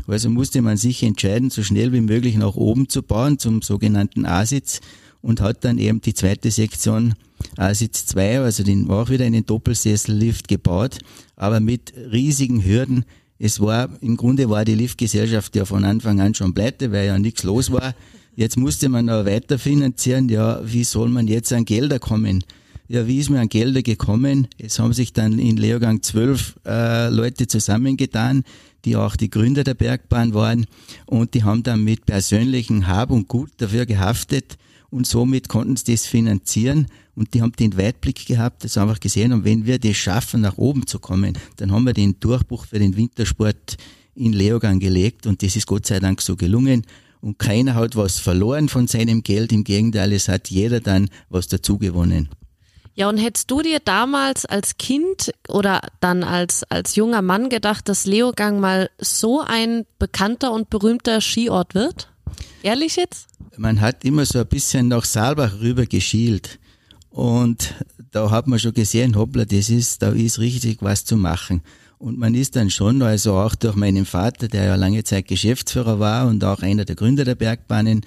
[0.06, 4.24] Also musste man sich entscheiden, so schnell wie möglich nach oben zu bauen, zum sogenannten
[4.26, 4.80] A-Sitz
[5.22, 7.14] und hat dann eben die zweite Sektion
[7.56, 10.98] A-Sitz 2, also den, auch wieder einen Doppelsessellift gebaut,
[11.36, 13.04] aber mit riesigen Hürden,
[13.42, 17.18] es war, im Grunde war die Liftgesellschaft ja von Anfang an schon pleite, weil ja
[17.18, 17.94] nichts los war.
[18.36, 20.28] Jetzt musste man aber weiter finanzieren.
[20.28, 22.44] Ja, wie soll man jetzt an Gelder kommen?
[22.86, 24.46] Ja, wie ist man an Gelder gekommen?
[24.58, 28.44] Es haben sich dann in Leogang zwölf äh, Leute zusammengetan,
[28.84, 30.66] die auch die Gründer der Bergbahn waren.
[31.06, 34.58] Und die haben dann mit persönlichen Hab und Gut dafür gehaftet.
[34.90, 36.86] Und somit konnten sie das finanzieren.
[37.14, 40.56] Und die haben den Weitblick gehabt, das einfach gesehen und wenn wir das schaffen, nach
[40.56, 43.76] oben zu kommen, dann haben wir den Durchbruch für den Wintersport
[44.14, 45.26] in Leogang gelegt.
[45.26, 46.86] Und das ist Gott sei Dank so gelungen.
[47.20, 51.48] Und keiner hat was verloren von seinem Geld, im Gegenteil, es hat jeder dann was
[51.48, 52.30] dazu gewonnen.
[52.94, 57.88] Ja, und hättest du dir damals als Kind oder dann als, als junger Mann gedacht,
[57.88, 62.08] dass Leogang mal so ein bekannter und berühmter Skiort wird?
[62.62, 63.30] Ehrlich jetzt?
[63.60, 66.58] man hat immer so ein bisschen nach Saalbach rüber geschielt.
[67.10, 67.74] Und
[68.10, 71.62] da hat man schon gesehen, hoppla, das ist, da ist richtig was zu machen.
[71.98, 76.00] Und man ist dann schon, also auch durch meinen Vater, der ja lange Zeit Geschäftsführer
[76.00, 78.00] war und auch einer der Gründer der Bergbahnen,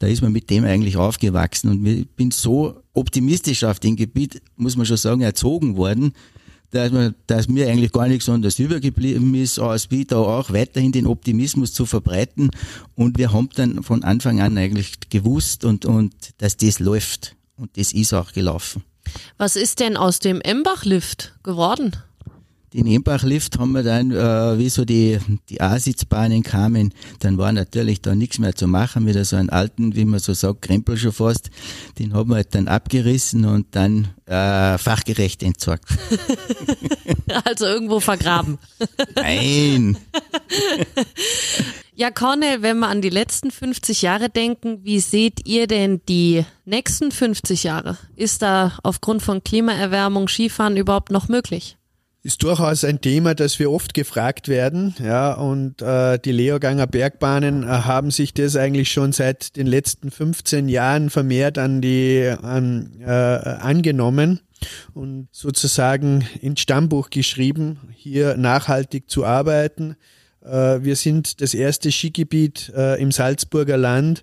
[0.00, 4.42] da ist man mit dem eigentlich aufgewachsen und ich bin so optimistisch auf dem Gebiet,
[4.56, 6.14] muss man schon sagen, erzogen worden,
[6.70, 10.92] dass, man, dass mir eigentlich gar nichts anderes übergeblieben ist, als wie da auch weiterhin
[10.92, 12.50] den Optimismus zu verbreiten.
[12.94, 17.36] Und wir haben dann von Anfang an eigentlich gewusst und, und dass das läuft.
[17.56, 18.82] Und das ist auch gelaufen.
[19.36, 21.96] Was ist denn aus dem Embach-Lift geworden?
[22.72, 28.00] Den Embach-Lift haben wir dann, äh, wie so die, die A-Sitzbahnen kamen, dann war natürlich
[28.00, 31.10] da nichts mehr zu machen, wieder so einen alten, wie man so sagt, Krempel schon
[31.10, 31.50] fast.
[31.98, 35.84] Den haben wir halt dann abgerissen und dann äh, fachgerecht entsorgt.
[37.44, 38.58] also irgendwo vergraben.
[39.16, 39.98] Nein.
[41.96, 46.46] Ja, Cornel, wenn wir an die letzten 50 Jahre denken, wie seht ihr denn die
[46.64, 47.98] nächsten 50 Jahre?
[48.14, 51.76] Ist da aufgrund von Klimaerwärmung Skifahren überhaupt noch möglich?
[52.22, 54.94] Ist durchaus ein Thema, das wir oft gefragt werden.
[55.02, 60.10] Ja, und äh, die Leoganger Bergbahnen äh, haben sich das eigentlich schon seit den letzten
[60.10, 64.40] 15 Jahren vermehrt an die an, äh, angenommen
[64.92, 69.96] und sozusagen ins Stammbuch geschrieben, hier nachhaltig zu arbeiten.
[70.44, 74.22] Äh, wir sind das erste Skigebiet äh, im Salzburger Land,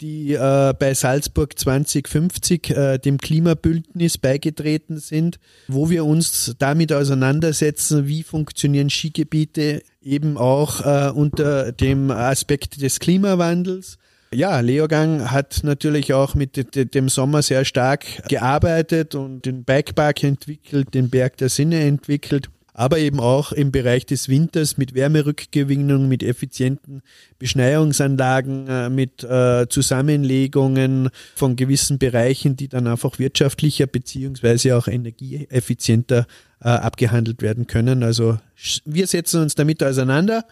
[0.00, 8.06] die äh, bei Salzburg 2050 äh, dem Klimabündnis beigetreten sind, wo wir uns damit auseinandersetzen,
[8.06, 13.98] wie funktionieren Skigebiete eben auch äh, unter dem Aspekt des Klimawandels.
[14.32, 20.92] Ja, Leogang hat natürlich auch mit dem Sommer sehr stark gearbeitet und den Bikepark entwickelt,
[20.92, 26.24] den Berg der Sinne entwickelt aber eben auch im Bereich des Winters mit Wärmerückgewinnung, mit
[26.24, 27.02] effizienten
[27.38, 36.26] Beschneiungsanlagen, äh, mit äh, Zusammenlegungen von gewissen Bereichen, die dann einfach wirtschaftlicher beziehungsweise auch energieeffizienter
[36.60, 38.02] äh, abgehandelt werden können.
[38.02, 38.38] Also
[38.84, 40.44] wir setzen uns damit auseinander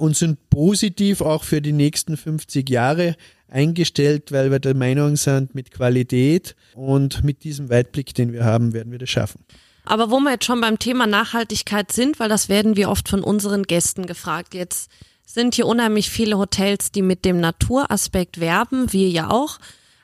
[0.00, 3.16] und sind positiv auch für die nächsten 50 Jahre
[3.48, 8.74] eingestellt, weil wir der Meinung sind, mit Qualität und mit diesem Weitblick, den wir haben,
[8.74, 9.42] werden wir das schaffen.
[9.84, 13.22] Aber wo wir jetzt schon beim Thema Nachhaltigkeit sind, weil das werden wir oft von
[13.22, 14.54] unseren Gästen gefragt.
[14.54, 14.90] Jetzt
[15.24, 19.58] sind hier unheimlich viele Hotels, die mit dem Naturaspekt werben, wir ja auch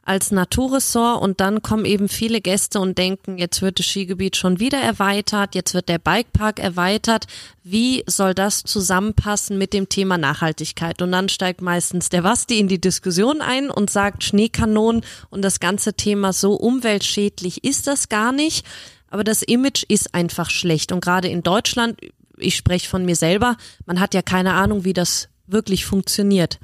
[0.08, 4.58] als Naturressort und dann kommen eben viele Gäste und denken, jetzt wird das Skigebiet schon
[4.58, 7.26] wieder erweitert, jetzt wird der Bikepark erweitert.
[7.62, 11.02] Wie soll das zusammenpassen mit dem Thema Nachhaltigkeit?
[11.02, 15.60] Und dann steigt meistens der Wasti in die Diskussion ein und sagt Schneekanonen und das
[15.60, 18.64] ganze Thema so umweltschädlich ist das gar nicht.
[19.10, 20.92] Aber das Image ist einfach schlecht.
[20.92, 21.98] Und gerade in Deutschland,
[22.36, 26.58] ich spreche von mir selber, man hat ja keine Ahnung, wie das wirklich funktioniert.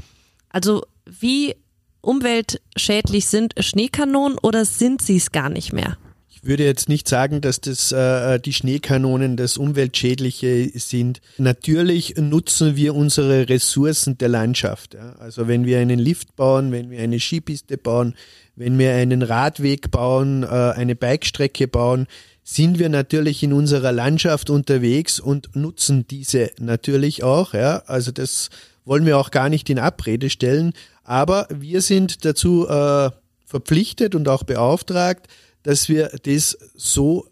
[0.51, 1.57] Also wie
[2.01, 5.97] umweltschädlich sind Schneekanonen oder sind sie es gar nicht mehr?
[6.29, 11.23] Ich würde jetzt nicht sagen, dass das äh, die Schneekanonen das Umweltschädliche sind.
[11.39, 14.93] Natürlich nutzen wir unsere Ressourcen der Landschaft.
[14.93, 15.15] Ja.
[15.15, 18.15] Also wenn wir einen Lift bauen, wenn wir eine Skipiste bauen,
[18.57, 22.07] wenn wir einen Radweg bauen, äh, eine Bikestrecke bauen,
[22.45, 27.55] sind wir natürlich in unserer Landschaft unterwegs und nutzen diese natürlich auch.
[27.55, 27.83] Ja.
[27.87, 28.51] Also das
[28.85, 30.75] wollen wir auch gar nicht in Abrede stellen.
[31.03, 33.11] Aber wir sind dazu äh,
[33.47, 35.27] verpflichtet und auch beauftragt,
[35.63, 37.27] dass wir das so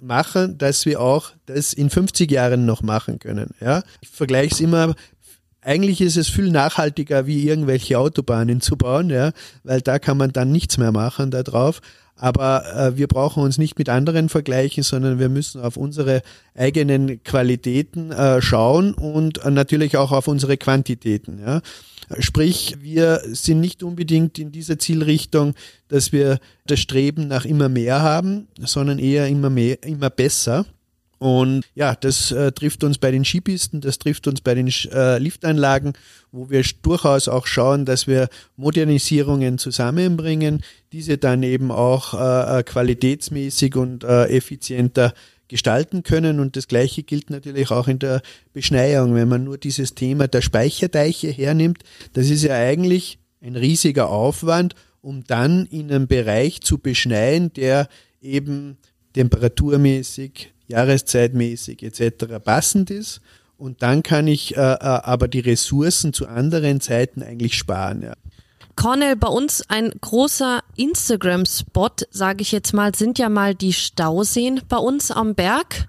[0.00, 3.50] machen, dass wir auch das in 50 Jahren noch machen können.
[3.60, 3.82] Ja?
[4.02, 4.94] Ich vergleiche es immer,
[5.62, 10.32] eigentlich ist es viel nachhaltiger, wie irgendwelche Autobahnen zu bauen, ja, weil da kann man
[10.32, 11.80] dann nichts mehr machen da drauf.
[12.20, 16.20] Aber äh, wir brauchen uns nicht mit anderen vergleichen, sondern wir müssen auf unsere
[16.54, 21.40] eigenen Qualitäten äh, schauen und äh, natürlich auch auf unsere Quantitäten.
[21.40, 21.62] Ja.
[22.18, 25.54] Sprich, wir sind nicht unbedingt in dieser Zielrichtung,
[25.88, 30.66] dass wir das Streben nach immer mehr haben, sondern eher immer mehr, immer besser.
[31.20, 35.18] Und ja, das äh, trifft uns bei den Skipisten, das trifft uns bei den äh,
[35.18, 35.92] Liftanlagen,
[36.32, 42.62] wo wir durchaus auch schauen, dass wir Modernisierungen zusammenbringen, diese dann eben auch äh, äh
[42.62, 45.12] qualitätsmäßig und äh, effizienter
[45.46, 46.40] gestalten können.
[46.40, 48.22] Und das Gleiche gilt natürlich auch in der
[48.54, 49.14] Beschneiung.
[49.14, 51.82] Wenn man nur dieses Thema der Speicherdeiche hernimmt,
[52.14, 57.88] das ist ja eigentlich ein riesiger Aufwand, um dann in einem Bereich zu beschneien, der
[58.22, 58.78] eben
[59.12, 62.36] temperaturmäßig, jahreszeitmäßig etc.
[62.42, 63.20] passend ist.
[63.56, 68.02] Und dann kann ich äh, äh, aber die Ressourcen zu anderen Zeiten eigentlich sparen.
[68.02, 68.14] Ja.
[68.74, 74.62] Cornell, bei uns ein großer Instagram-Spot, sage ich jetzt mal, sind ja mal die Stauseen
[74.68, 75.86] bei uns am Berg.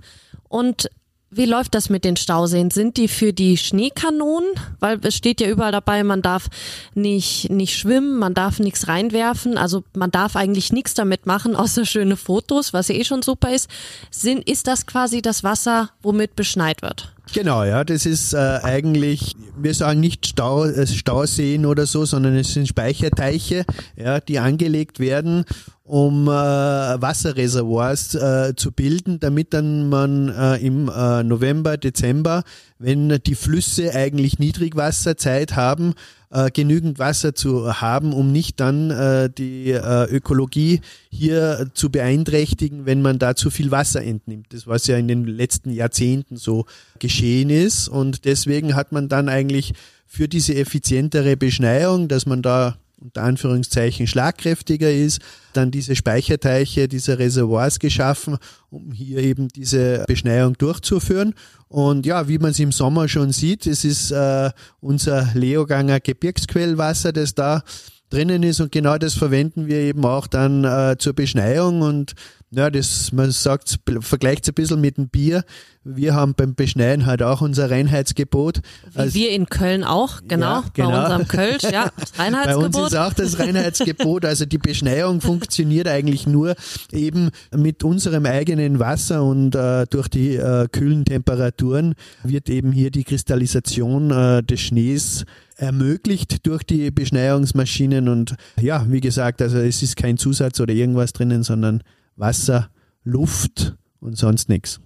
[0.49, 0.89] Und
[1.33, 2.71] wie läuft das mit den Stauseen?
[2.71, 4.49] Sind die für die Schneekanonen?
[4.79, 6.49] Weil es steht ja überall dabei, man darf
[6.93, 11.85] nicht, nicht schwimmen, man darf nichts reinwerfen, also man darf eigentlich nichts damit machen, außer
[11.85, 13.69] schöne Fotos, was ja eh schon super ist.
[14.11, 17.13] Sind, ist das quasi das Wasser, womit beschneit wird?
[17.34, 22.36] Genau, ja, das ist äh, eigentlich, wir sagen nicht Stau, äh, Stauseen oder so, sondern
[22.36, 25.45] es sind Speicherteiche, ja, die angelegt werden
[25.91, 32.45] um äh, Wasserreservoirs äh, zu bilden, damit dann man äh, im äh, November, Dezember,
[32.79, 35.95] wenn die Flüsse eigentlich Niedrigwasserzeit haben,
[36.31, 42.85] äh, genügend Wasser zu haben, um nicht dann äh, die äh, Ökologie hier zu beeinträchtigen,
[42.85, 44.47] wenn man da zu viel Wasser entnimmt.
[44.53, 46.65] Das was ja in den letzten Jahrzehnten so
[46.99, 49.73] geschehen ist und deswegen hat man dann eigentlich
[50.07, 55.19] für diese effizientere Beschneiung, dass man da unter Anführungszeichen schlagkräftiger ist,
[55.53, 58.37] dann diese Speicherteiche, diese Reservoirs geschaffen,
[58.69, 61.33] um hier eben diese Beschneiung durchzuführen.
[61.67, 67.11] Und ja, wie man es im Sommer schon sieht, es ist äh, unser Leoganger Gebirgsquellwasser,
[67.11, 67.63] das da
[68.12, 72.13] drinnen ist und genau das verwenden wir eben auch dann äh, zur Beschneiung und
[72.54, 75.45] ja, das, man sagt, vergleicht es ein bisschen mit dem Bier.
[75.86, 78.60] Wir haben beim Beschneiden halt auch unser Reinheitsgebot.
[78.91, 80.91] Wie also, wir in Köln auch, genau, ja, genau.
[80.91, 82.71] bei unserem Kölsch, ja, das Reinheitsgebot.
[82.74, 84.26] Bei uns ist auch das Reinheitsgebot.
[84.26, 86.56] Also die Beschneiung funktioniert eigentlich nur
[86.91, 92.91] eben mit unserem eigenen Wasser und äh, durch die äh, kühlen Temperaturen wird eben hier
[92.91, 95.26] die Kristallisation äh, des Schnees
[95.62, 101.13] ermöglicht durch die Beschneiungsmaschinen und ja, wie gesagt, also es ist kein Zusatz oder irgendwas
[101.13, 101.84] drinnen, sondern
[102.15, 102.69] Wasser,
[103.04, 104.80] Luft und sonst nichts.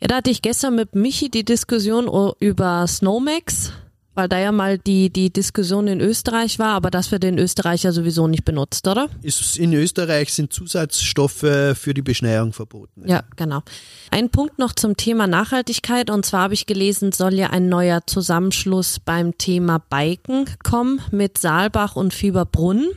[0.00, 3.72] Ja, da hatte ich gestern mit Michi die Diskussion über Snowmax,
[4.14, 7.84] weil da ja mal die, die Diskussion in Österreich war, aber das wird in Österreich
[7.84, 9.08] ja sowieso nicht benutzt, oder?
[9.22, 13.04] Ist, in Österreich sind Zusatzstoffe für die Beschneiung verboten.
[13.06, 13.62] Ja, genau.
[14.10, 18.00] Ein Punkt noch zum Thema Nachhaltigkeit und zwar habe ich gelesen, soll ja ein neuer
[18.06, 22.88] Zusammenschluss beim Thema Biken kommen mit Saalbach und Fieberbrunn.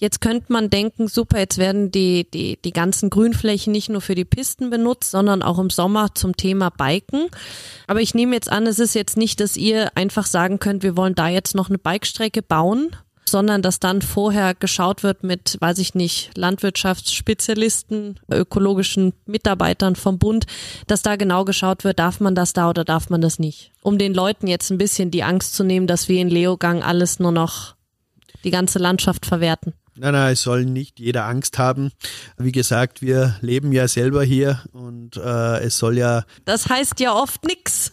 [0.00, 4.14] Jetzt könnte man denken, super, jetzt werden die, die, die ganzen Grünflächen nicht nur für
[4.14, 7.26] die Pisten benutzt, sondern auch im Sommer zum Thema Biken.
[7.88, 10.96] Aber ich nehme jetzt an, es ist jetzt nicht, dass ihr einfach sagen könnt, wir
[10.96, 12.94] wollen da jetzt noch eine Bikestrecke bauen,
[13.28, 20.46] sondern dass dann vorher geschaut wird mit, weiß ich nicht, Landwirtschaftsspezialisten, ökologischen Mitarbeitern vom Bund,
[20.86, 23.72] dass da genau geschaut wird, darf man das da oder darf man das nicht.
[23.82, 27.18] Um den Leuten jetzt ein bisschen die Angst zu nehmen, dass wir in Leogang alles
[27.18, 27.74] nur noch
[28.44, 29.74] die ganze Landschaft verwerten.
[30.00, 31.90] Nein, nein, es soll nicht jeder Angst haben.
[32.36, 36.24] Wie gesagt, wir leben ja selber hier und äh, es soll ja.
[36.44, 37.92] Das heißt ja oft nix.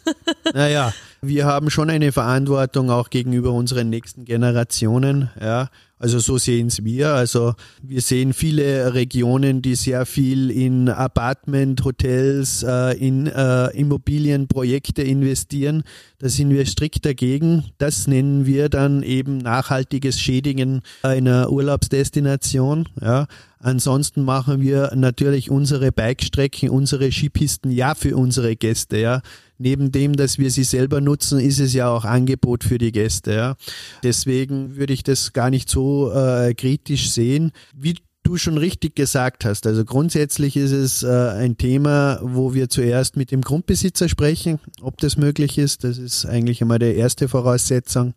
[0.53, 0.93] naja,
[1.27, 5.29] wir haben schon eine Verantwortung auch gegenüber unseren nächsten Generationen.
[5.39, 7.13] Ja, also so sehen es wir.
[7.13, 15.03] Also wir sehen viele Regionen, die sehr viel in Apartment, Hotels, äh, in äh, Immobilienprojekte
[15.03, 15.83] investieren.
[16.19, 17.65] Da sind wir strikt dagegen.
[17.77, 22.89] Das nennen wir dann eben nachhaltiges Schädigen einer Urlaubsdestination.
[23.01, 23.27] Ja.
[23.59, 28.97] Ansonsten machen wir natürlich unsere Bikestrecken, unsere Skipisten ja für unsere Gäste.
[28.97, 29.21] Ja.
[29.57, 33.33] Neben dem, dass wir sie selber nutzen, ist es ja auch Angebot für die Gäste.
[33.33, 33.55] Ja.
[34.03, 37.51] Deswegen würde ich das gar nicht so äh, kritisch sehen.
[37.73, 39.67] Wie du schon richtig gesagt hast.
[39.67, 44.97] Also grundsätzlich ist es äh, ein Thema, wo wir zuerst mit dem Grundbesitzer sprechen, ob
[44.97, 45.83] das möglich ist.
[45.83, 48.13] Das ist eigentlich einmal die erste Voraussetzung,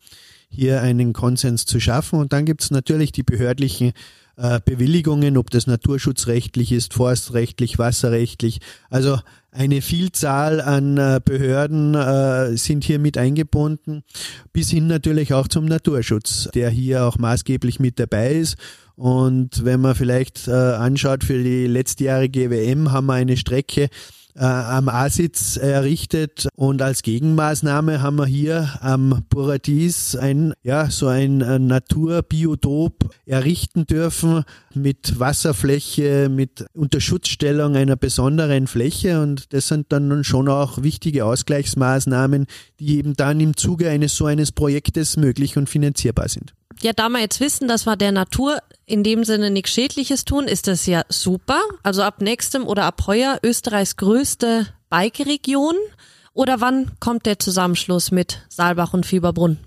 [0.48, 2.18] hier einen Konsens zu schaffen.
[2.18, 3.92] Und dann gibt es natürlich die behördlichen
[4.40, 8.60] äh, Bewilligungen, ob das naturschutzrechtlich ist, forstrechtlich, wasserrechtlich.
[8.88, 9.18] Also
[9.50, 14.04] eine Vielzahl an äh, Behörden äh, sind hier mit eingebunden,
[14.52, 18.56] bis hin natürlich auch zum Naturschutz, der hier auch maßgeblich mit dabei ist.
[18.94, 23.90] Und wenn man vielleicht anschaut, für die letztjährige WM haben wir eine Strecke,
[24.38, 26.48] äh, am A-Sitz errichtet.
[26.54, 33.86] Und als Gegenmaßnahme haben wir hier am Paradies ein, ja, so ein äh, Naturbiotop errichten
[33.86, 39.20] dürfen mit Wasserfläche, mit Unterschutzstellung einer besonderen Fläche.
[39.20, 42.46] Und das sind dann schon auch wichtige Ausgleichsmaßnahmen,
[42.78, 47.08] die eben dann im Zuge eines so eines Projektes möglich und finanzierbar sind ja, da
[47.08, 50.86] wir jetzt wissen, dass wir der Natur in dem Sinne nichts Schädliches tun, ist das
[50.86, 51.60] ja super.
[51.82, 55.74] Also ab nächstem oder ab heuer Österreichs größte Bike-Region.
[56.32, 59.58] Oder wann kommt der Zusammenschluss mit Saalbach und Fieberbrunn?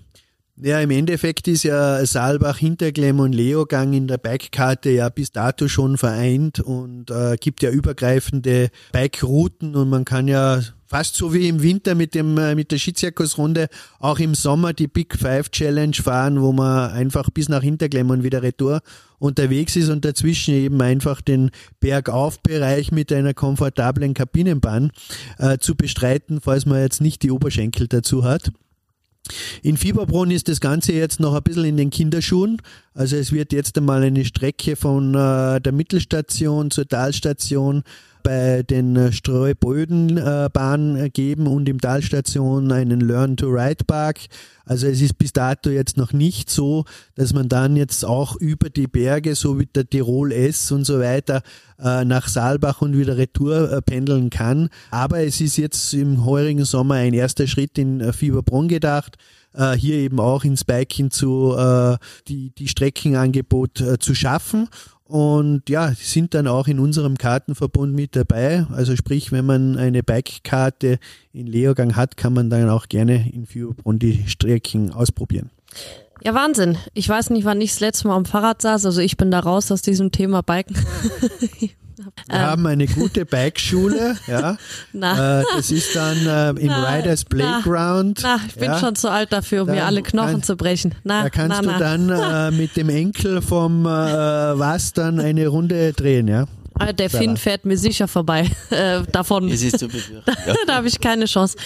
[0.64, 5.66] Ja, im Endeffekt ist ja Saalbach, Hinterglemm und Leogang in der Bikekarte ja bis dato
[5.66, 11.48] schon vereint und äh, gibt ja übergreifende Bike-Routen und man kann ja fast so wie
[11.48, 13.66] im Winter mit dem äh, mit der Skizirkusrunde
[13.98, 18.22] auch im Sommer die Big Five Challenge fahren, wo man einfach bis nach Hinterglemm und
[18.22, 18.82] wieder retour
[19.18, 24.92] unterwegs ist und dazwischen eben einfach den Bergaufbereich mit einer komfortablen Kabinenbahn
[25.38, 28.52] äh, zu bestreiten, falls man jetzt nicht die Oberschenkel dazu hat.
[29.62, 32.60] In Fieberbrunn ist das Ganze jetzt noch ein bisschen in den Kinderschuhen.
[32.94, 37.84] Also es wird jetzt einmal eine Strecke von äh, der Mittelstation zur Talstation
[38.22, 44.20] bei den äh, Streubödenbahnen äh, geben und im Talstation einen Learn-to-Ride-Park.
[44.64, 48.70] Also es ist bis dato jetzt noch nicht so, dass man dann jetzt auch über
[48.70, 51.42] die Berge, so wie der Tirol S und so weiter,
[51.78, 54.68] äh, nach Saalbach und wieder retour pendeln kann.
[54.90, 59.16] Aber es ist jetzt im heurigen Sommer ein erster Schritt in Fieberbrunn gedacht
[59.76, 61.54] hier eben auch ins Biking zu
[62.26, 64.66] die, die Streckenangebot zu schaffen
[65.12, 68.64] und ja, sind dann auch in unserem Kartenverbund mit dabei.
[68.72, 70.98] Also sprich, wenn man eine Bike-Karte
[71.34, 75.50] in Leogang hat, kann man dann auch gerne in Fieberbrunn die Strecken ausprobieren.
[76.24, 76.78] Ja, Wahnsinn.
[76.94, 78.86] Ich weiß nicht, wann ich das letzte Mal am Fahrrad saß.
[78.86, 80.76] Also ich bin da raus aus diesem Thema Biken.
[82.28, 82.40] Wir ähm.
[82.40, 84.56] haben eine gute Bikeschule, ja.
[84.92, 85.40] Na.
[85.40, 88.20] Äh, das ist dann äh, im na, Riders Playground.
[88.22, 88.78] Na, na ich bin ja.
[88.78, 90.94] schon zu alt dafür, um dann mir alle Knochen kann, zu brechen.
[91.04, 95.92] Na, da kannst du dann äh, mit dem Enkel vom äh, Was dann eine Runde
[95.92, 96.46] drehen, ja.
[96.74, 98.50] Ah, der Finn fährt mir sicher vorbei.
[98.70, 99.48] Äh, davon.
[99.50, 100.22] Es ist zu befürchten.
[100.24, 101.58] da, da habe ich keine Chance.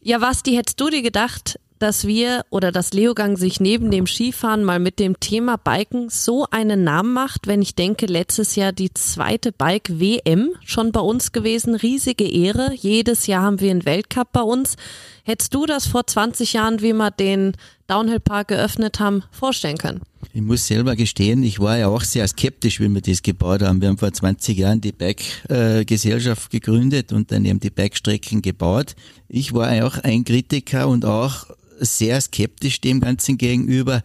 [0.00, 4.62] ja, Basti, hättest du dir gedacht, dass wir oder dass Leogang sich neben dem Skifahren
[4.62, 8.94] mal mit dem Thema Biken so einen Namen macht, wenn ich denke, letztes Jahr die
[8.94, 12.72] zweite Bike WM schon bei uns gewesen, riesige Ehre.
[12.72, 14.76] Jedes Jahr haben wir einen Weltcup bei uns.
[15.24, 17.52] Hättest du das vor 20 Jahren, wie wir den
[17.86, 20.00] Downhill Park geöffnet haben, vorstellen können?
[20.32, 23.80] Ich muss selber gestehen, ich war ja auch sehr skeptisch, wie wir das gebaut haben.
[23.80, 28.96] Wir haben vor 20 Jahren die Bike-Gesellschaft gegründet und dann eben die Bike-Strecken gebaut.
[29.28, 31.46] Ich war ja auch ein Kritiker und auch
[31.78, 34.02] sehr skeptisch dem Ganzen gegenüber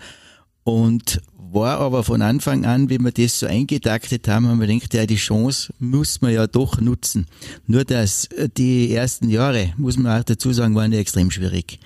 [0.64, 1.22] und
[1.52, 5.06] war aber von Anfang an, wie wir das so eingetaktet haben, haben wir gedacht, ja,
[5.06, 7.28] die Chance muss man ja doch nutzen.
[7.66, 11.80] Nur dass die ersten Jahre, muss man auch dazu sagen, waren ja extrem schwierig.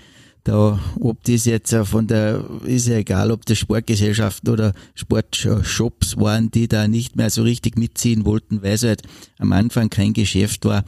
[0.44, 6.50] Da, ob das jetzt von der, ist ja egal, ob das Sportgesellschaften oder Sportshops waren,
[6.50, 9.04] die da nicht mehr so richtig mitziehen wollten, weil es halt
[9.38, 10.84] am Anfang kein Geschäft war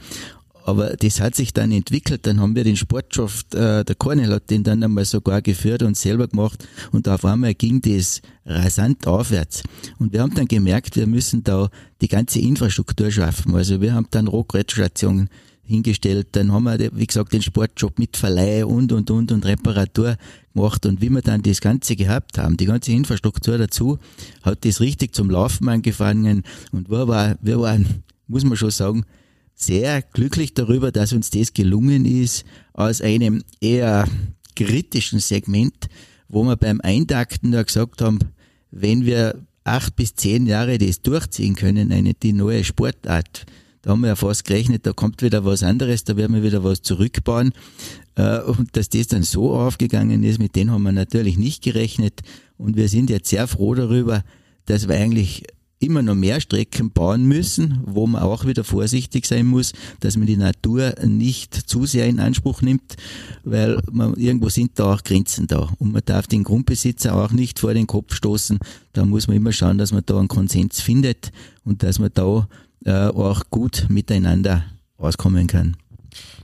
[0.64, 4.48] Aber das hat sich dann entwickelt, dann haben wir den Sportschaft, äh, der Cornel hat
[4.48, 9.62] den dann einmal sogar geführt und selber gemacht und auf einmal ging das rasant aufwärts.
[9.98, 11.68] Und wir haben dann gemerkt, wir müssen da
[12.00, 13.54] die ganze Infrastruktur schaffen.
[13.54, 15.28] Also wir haben dann Rockrettstationen
[15.64, 20.16] hingestellt, dann haben wir, wie gesagt, den Sportjob mit Verleih und, und, und, und Reparatur
[20.54, 20.86] gemacht.
[20.86, 23.98] Und wie wir dann das Ganze gehabt haben, die ganze Infrastruktur dazu,
[24.42, 26.42] hat das richtig zum Laufen angefangen
[26.72, 29.04] und wir, war, wir waren, muss man schon sagen,
[29.54, 34.06] sehr glücklich darüber, dass uns das gelungen ist, aus einem eher
[34.56, 35.88] kritischen Segment,
[36.28, 38.18] wo wir beim Eintakten ja gesagt haben,
[38.70, 43.46] wenn wir acht bis zehn Jahre das durchziehen können, eine, die neue Sportart,
[43.84, 46.64] da haben wir ja fast gerechnet, da kommt wieder was anderes, da werden wir wieder
[46.64, 47.52] was zurückbauen.
[48.14, 52.22] Äh, und dass das dann so aufgegangen ist, mit denen haben wir natürlich nicht gerechnet.
[52.56, 54.24] Und wir sind jetzt sehr froh darüber,
[54.64, 55.44] dass wir eigentlich
[55.84, 60.26] immer noch mehr Strecken bauen müssen, wo man auch wieder vorsichtig sein muss, dass man
[60.26, 62.96] die Natur nicht zu sehr in Anspruch nimmt,
[63.44, 65.68] weil man, irgendwo sind da auch Grenzen da.
[65.78, 68.58] Und man darf den Grundbesitzer auch nicht vor den Kopf stoßen.
[68.92, 71.32] Da muss man immer schauen, dass man da einen Konsens findet
[71.64, 72.48] und dass man da
[72.84, 74.64] äh, auch gut miteinander
[74.96, 75.76] auskommen kann.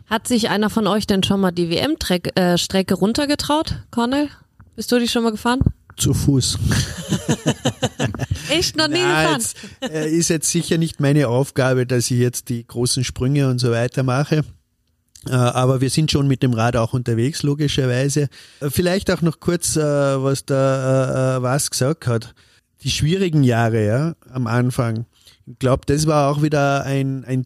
[0.06, 4.28] Hat sich einer von euch denn schon mal die WM-Strecke runtergetraut, Cornel?
[4.74, 5.60] Bist du die schon mal gefahren?
[5.96, 6.58] Zu Fuß.
[8.50, 9.40] Echt noch nie Na, gefahren?
[9.40, 9.56] Jetzt,
[9.92, 13.70] äh, ist jetzt sicher nicht meine Aufgabe, dass ich jetzt die großen Sprünge und so
[13.70, 14.44] weiter mache.
[15.26, 18.28] Äh, aber wir sind schon mit dem Rad auch unterwegs, logischerweise.
[18.60, 22.34] Äh, vielleicht auch noch kurz, äh, was da was gesagt hat.
[22.82, 25.04] Die schwierigen Jahre, ja, am Anfang.
[25.46, 27.44] Ich glaube, das war auch wieder ein, ein,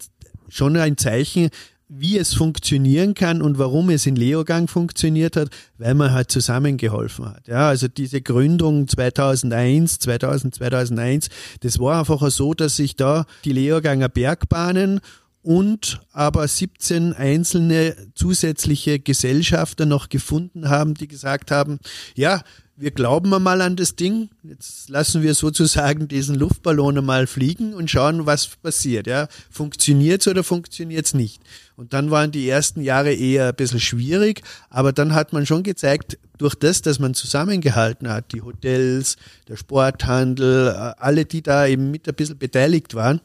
[0.49, 1.51] schon ein Zeichen,
[1.89, 7.26] wie es funktionieren kann und warum es in Leogang funktioniert hat, weil man halt zusammengeholfen
[7.26, 7.47] hat.
[7.47, 11.28] Ja, also diese Gründung 2001, 2000, 2001,
[11.61, 15.01] das war einfach so, dass sich da die Leoganger Bergbahnen
[15.43, 21.78] und aber 17 einzelne zusätzliche Gesellschafter noch gefunden haben, die gesagt haben,
[22.14, 22.43] ja,
[22.76, 24.30] wir glauben einmal an das Ding.
[24.42, 29.06] Jetzt lassen wir sozusagen diesen Luftballon einmal fliegen und schauen, was passiert.
[29.06, 31.40] Ja, funktioniert's oder funktioniert's nicht?
[31.76, 35.62] Und dann waren die ersten Jahre eher ein bisschen schwierig, aber dann hat man schon
[35.62, 39.16] gezeigt, durch das, dass man zusammengehalten hat, die Hotels,
[39.48, 43.20] der Sporthandel, alle, die da eben mit ein bisschen beteiligt waren,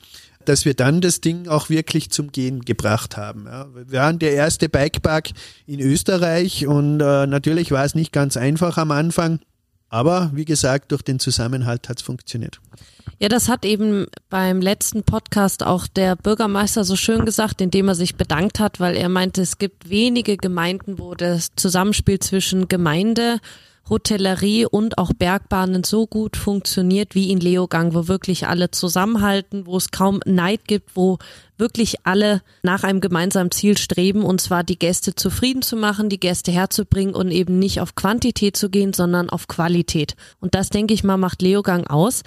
[0.50, 3.46] dass wir dann das Ding auch wirklich zum Gehen gebracht haben.
[3.46, 3.68] Ja.
[3.72, 5.30] Wir waren der erste Bikepark
[5.68, 9.40] in Österreich und äh, natürlich war es nicht ganz einfach am Anfang,
[9.90, 12.60] aber wie gesagt, durch den Zusammenhalt hat es funktioniert.
[13.20, 17.96] Ja, das hat eben beim letzten Podcast auch der Bürgermeister so schön gesagt, indem er
[17.96, 23.40] sich bedankt hat, weil er meinte, es gibt wenige Gemeinden, wo das Zusammenspiel zwischen Gemeinde,
[23.90, 29.78] Hotellerie und auch Bergbahnen so gut funktioniert wie in Leogang, wo wirklich alle zusammenhalten, wo
[29.78, 31.18] es kaum Neid gibt, wo
[31.58, 36.20] wirklich alle nach einem gemeinsamen Ziel streben, und zwar die Gäste zufrieden zu machen, die
[36.20, 40.16] Gäste herzubringen und eben nicht auf Quantität zu gehen, sondern auf Qualität.
[40.40, 42.24] Und das, denke ich mal, macht Leogang aus.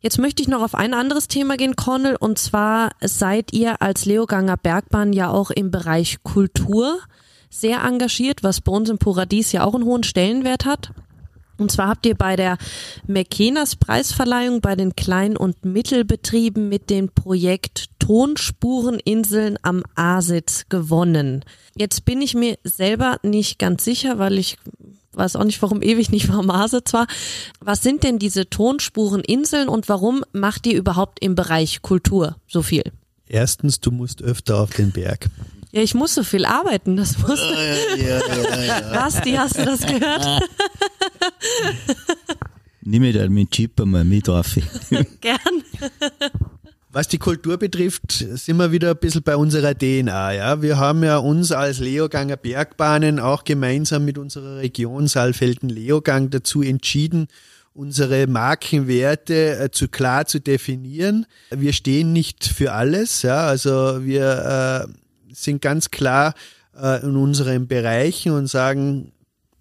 [0.00, 4.04] Jetzt möchte ich noch auf ein anderes Thema gehen, Cornel, und zwar seid ihr als
[4.04, 7.00] Leoganger Bergbahn ja auch im Bereich Kultur
[7.50, 10.92] sehr engagiert, was bei uns im Paradies ja auch einen hohen Stellenwert hat.
[11.58, 12.56] Und zwar habt ihr bei der
[13.08, 21.44] McKenas Preisverleihung bei den Klein- und Mittelbetrieben mit dem Projekt Tonspureninseln am Aasitz gewonnen.
[21.76, 24.56] Jetzt bin ich mir selber nicht ganz sicher, weil ich
[25.12, 27.08] weiß auch nicht, warum ewig nicht am Aasitz war.
[27.60, 32.84] Was sind denn diese Tonspureninseln und warum macht ihr überhaupt im Bereich Kultur so viel?
[33.26, 35.28] Erstens, du musst öfter auf den Berg.
[35.70, 37.40] Ja, ich muss so viel arbeiten, das muss.
[37.40, 40.26] Ja, ja, ja, Basti, hast du das gehört?
[42.80, 44.56] Nimm mir da mit Chip einmal mit auf.
[45.20, 45.38] Gern.
[46.90, 50.32] Was die Kultur betrifft, sind wir wieder ein bisschen bei unserer DNA.
[50.32, 50.62] Ja?
[50.62, 57.28] Wir haben ja uns als Leoganger Bergbahnen auch gemeinsam mit unserer Region Saalfelden-Leogang dazu entschieden,
[57.74, 61.26] unsere Markenwerte äh, zu klar zu definieren.
[61.50, 63.20] Wir stehen nicht für alles.
[63.20, 63.46] Ja?
[63.46, 64.92] Also wir äh,
[65.32, 66.34] sind ganz klar
[66.80, 69.12] äh, in unseren Bereichen und sagen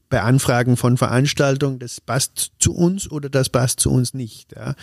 [0.10, 4.56] bei Anfragen von Veranstaltungen, das passt zu uns oder das passt zu uns nicht.
[4.56, 4.76] Ja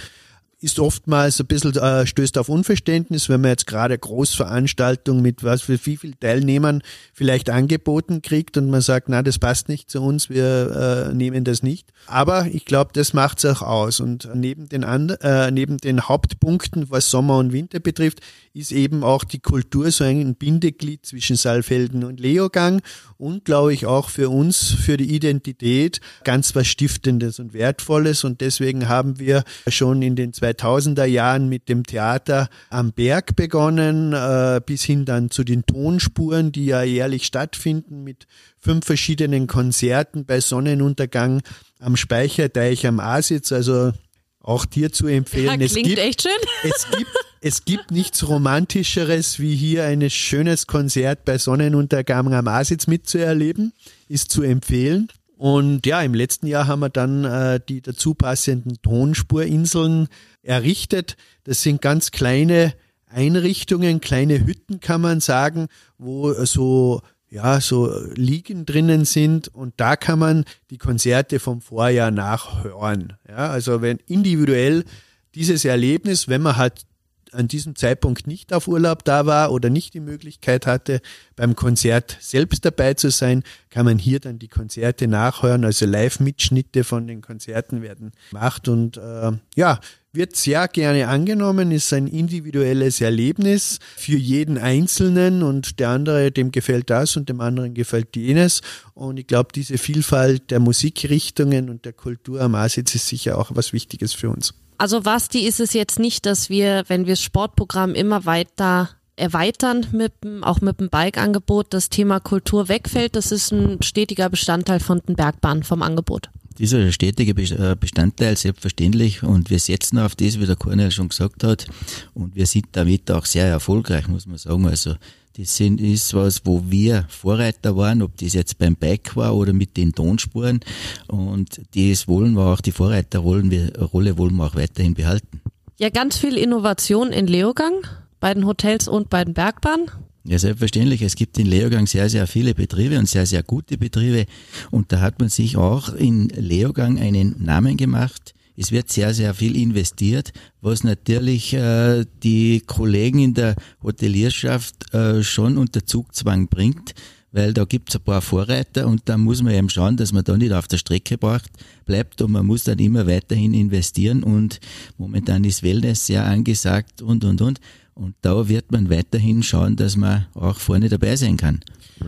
[0.64, 5.60] ist oftmals ein bisschen, äh, stößt auf Unverständnis, wenn man jetzt gerade Großveranstaltungen mit was
[5.60, 10.00] für wie viel Teilnehmern vielleicht angeboten kriegt und man sagt, na, das passt nicht zu
[10.00, 11.92] uns, wir äh, nehmen das nicht.
[12.06, 14.00] Aber ich glaube, das macht es auch aus.
[14.00, 18.20] Und neben den, And äh, neben den Hauptpunkten, was Sommer und Winter betrifft,
[18.54, 22.80] ist eben auch die Kultur so ein Bindeglied zwischen Saalfelden und Leogang
[23.18, 28.24] und glaube ich auch für uns, für die Identität ganz was Stiftendes und Wertvolles.
[28.24, 33.36] Und deswegen haben wir schon in den zwei 2000er Jahren mit dem Theater am Berg
[33.36, 38.26] begonnen, äh, bis hin dann zu den Tonspuren, die ja jährlich stattfinden mit
[38.58, 41.42] fünf verschiedenen Konzerten bei Sonnenuntergang
[41.80, 43.52] am Speicherteich am Asitz.
[43.52, 43.92] Also
[44.40, 45.46] auch dir zu empfehlen.
[45.46, 46.32] Ja, klingt es gibt, echt schön.
[46.62, 52.86] Es gibt, es gibt nichts Romantischeres, wie hier ein schönes Konzert bei Sonnenuntergang am Asitz
[52.86, 53.72] mitzuerleben.
[54.08, 55.08] Ist zu empfehlen.
[55.44, 60.08] Und ja, im letzten Jahr haben wir dann äh, die dazu passenden Tonspurinseln
[60.42, 61.18] errichtet.
[61.42, 62.72] Das sind ganz kleine
[63.04, 65.66] Einrichtungen, kleine Hütten kann man sagen,
[65.98, 72.10] wo so ja, so Liegen drinnen sind und da kann man die Konzerte vom Vorjahr
[72.10, 73.12] nachhören.
[73.28, 74.86] Ja, also wenn individuell
[75.34, 76.86] dieses Erlebnis, wenn man halt
[77.34, 81.00] an diesem Zeitpunkt nicht auf Urlaub da war oder nicht die Möglichkeit hatte,
[81.36, 83.42] beim Konzert selbst dabei zu sein,
[83.74, 85.64] kann man hier dann die Konzerte nachhören.
[85.64, 89.80] Also Live-Mitschnitte von den Konzerten werden gemacht und äh, ja,
[90.12, 96.52] wird sehr gerne angenommen, ist ein individuelles Erlebnis für jeden Einzelnen und der andere, dem
[96.52, 98.60] gefällt das und dem anderen gefällt jenes.
[98.94, 103.50] Und ich glaube, diese Vielfalt der Musikrichtungen und der Kultur am Asitz ist sicher auch
[103.54, 104.54] was Wichtiges für uns.
[104.78, 109.86] Also Basti ist es jetzt nicht, dass wir, wenn wir das Sportprogramm immer weiter erweitern,
[109.92, 110.12] mit,
[110.42, 113.16] auch mit dem Bike-Angebot, das Thema Kultur wegfällt.
[113.16, 116.30] Das ist ein stetiger Bestandteil von den Bergbahnen, vom Angebot.
[116.58, 119.22] Dieser stetige äh, Bestandteil, selbstverständlich.
[119.22, 121.66] Und wir setzen auf das, wie der Cornel schon gesagt hat.
[122.14, 124.66] Und wir sind damit auch sehr erfolgreich, muss man sagen.
[124.66, 124.94] Also
[125.36, 129.52] das sind, ist was, wo wir Vorreiter waren, ob das jetzt beim Bike war oder
[129.52, 130.60] mit den Tonspuren.
[131.08, 135.40] Und das wollen wir auch, die Vorreiterrolle wollen wir auch weiterhin behalten.
[135.76, 137.84] Ja, ganz viel Innovation in Leogang,
[138.24, 139.90] bei den Hotels und bei den Bergbahnen.
[140.24, 141.02] Ja, selbstverständlich.
[141.02, 144.24] Es gibt in Leogang sehr, sehr viele Betriebe und sehr, sehr gute Betriebe.
[144.70, 149.34] Und da hat man sich auch in Leogang einen Namen gemacht es wird sehr, sehr
[149.34, 156.94] viel investiert, was natürlich äh, die Kollegen in der Hotelierschaft äh, schon unter Zugzwang bringt,
[157.32, 160.36] weil da gibt's ein paar Vorreiter und da muss man eben schauen, dass man da
[160.36, 161.50] nicht auf der Strecke braucht,
[161.84, 164.60] bleibt und man muss dann immer weiterhin investieren und
[164.98, 167.58] momentan ist Wellness sehr angesagt und, und, und.
[167.94, 171.60] Und da wird man weiterhin schauen, dass man auch vorne dabei sein kann.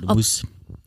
[0.07, 0.21] Ob,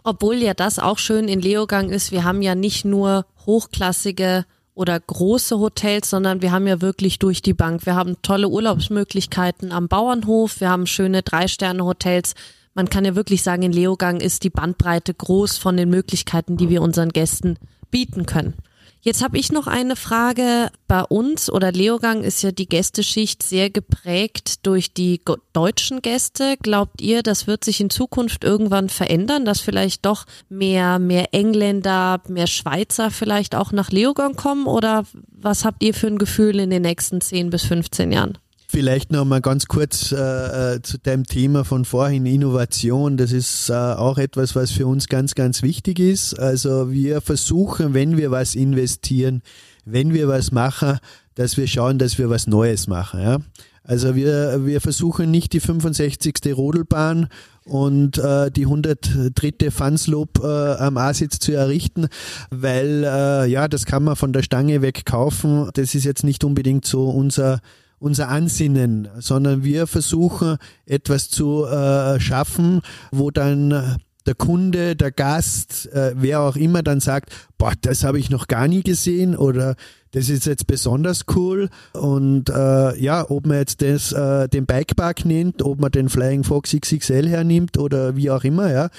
[0.04, 5.00] obwohl ja das auch schön in Leogang ist, wir haben ja nicht nur hochklassige oder
[5.00, 7.86] große Hotels, sondern wir haben ja wirklich durch die Bank.
[7.86, 12.34] Wir haben tolle Urlaubsmöglichkeiten am Bauernhof, wir haben schöne Drei-Sterne-Hotels.
[12.74, 16.70] Man kann ja wirklich sagen, in Leogang ist die Bandbreite groß von den Möglichkeiten, die
[16.70, 17.58] wir unseren Gästen
[17.91, 18.54] bieten können.
[19.02, 20.72] Jetzt habe ich noch eine Frage.
[20.88, 25.22] Bei uns oder Leogang ist ja die Gästeschicht sehr geprägt durch die
[25.54, 26.58] deutschen Gäste.
[26.62, 32.22] Glaubt ihr, das wird sich in Zukunft irgendwann verändern, dass vielleicht doch mehr, mehr Engländer,
[32.28, 34.68] mehr Schweizer vielleicht auch nach Leogang kommen?
[34.68, 38.38] Oder was habt ihr für ein Gefühl in den nächsten 10 bis 15 Jahren?
[38.72, 43.17] Vielleicht noch mal ganz kurz äh, äh, zu deinem Thema von vorhin, Innovation.
[43.17, 46.39] Das ist äh, auch etwas, was für uns ganz, ganz wichtig ist.
[46.39, 49.41] Also wir versuchen, wenn wir was investieren,
[49.86, 50.99] wenn wir was machen,
[51.34, 53.24] dass wir schauen, dass wir was Neues machen.
[53.24, 53.39] Ja?
[53.84, 56.55] Also wir, wir versuchen nicht die 65.
[56.55, 57.28] Rodelbahn
[57.65, 59.72] und äh, die 103.
[59.72, 62.07] Fanslob äh, am A-Sitz zu errichten,
[62.51, 65.72] weil äh, ja, das kann man von der Stange weg kaufen.
[65.74, 67.61] Das ist jetzt nicht unbedingt so unser
[68.00, 72.82] unser Ansinnen, sondern wir versuchen etwas zu äh, schaffen,
[73.12, 78.20] wo dann der Kunde, der Gast, äh, wer auch immer dann sagt, boah, das habe
[78.20, 79.76] ich noch gar nie gesehen oder
[80.12, 85.26] das ist jetzt besonders cool und äh, ja, ob man jetzt das, äh, den Bikepark
[85.26, 88.89] nimmt, ob man den Flying Fox XXL hernimmt oder wie auch immer, ja,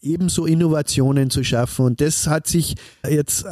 [0.00, 1.84] ebenso Innovationen zu schaffen.
[1.84, 2.76] Und das hat sich
[3.08, 3.46] jetzt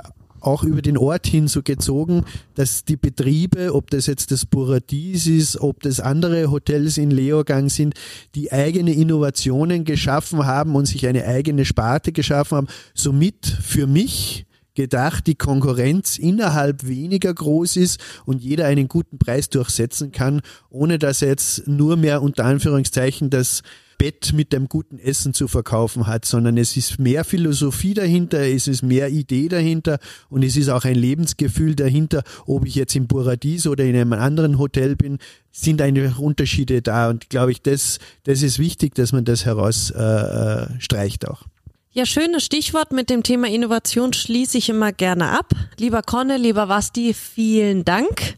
[0.47, 2.25] auch über den Ort hin so gezogen,
[2.55, 7.69] dass die Betriebe, ob das jetzt das Buradies ist, ob das andere Hotels in Leogang
[7.69, 7.95] sind,
[8.35, 14.47] die eigene Innovationen geschaffen haben und sich eine eigene Sparte geschaffen haben, somit für mich
[14.77, 20.99] gedacht, die Konkurrenz innerhalb weniger groß ist und jeder einen guten Preis durchsetzen kann, ohne
[20.99, 23.63] dass er jetzt nur mehr unter Anführungszeichen das
[23.99, 28.69] Bett mit einem guten Essen zu verkaufen hat, sondern es ist mehr Philosophie dahinter, es
[28.69, 33.09] ist mehr Idee dahinter und es ist auch ein Lebensgefühl dahinter, ob ich jetzt im
[33.09, 35.19] Paradies oder in einem anderen Hotel bin,
[35.53, 41.25] sind einfach Unterschiede da und glaube ich, das, das ist wichtig, dass man das herausstreicht
[41.25, 41.43] äh, äh auch.
[41.93, 45.55] Ja, schönes Stichwort mit dem Thema Innovation schließe ich immer gerne ab.
[45.79, 48.37] Lieber Conne, lieber Wasti, vielen Dank.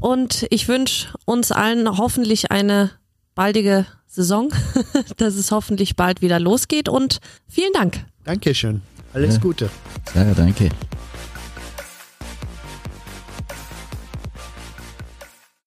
[0.00, 2.90] Und ich wünsche uns allen hoffentlich eine
[3.34, 4.52] baldige Saison,
[5.16, 8.04] dass es hoffentlich bald wieder losgeht und vielen Dank.
[8.24, 8.82] Dankeschön.
[9.12, 9.40] Alles ja.
[9.40, 9.70] Gute.
[10.14, 10.68] Ja, danke.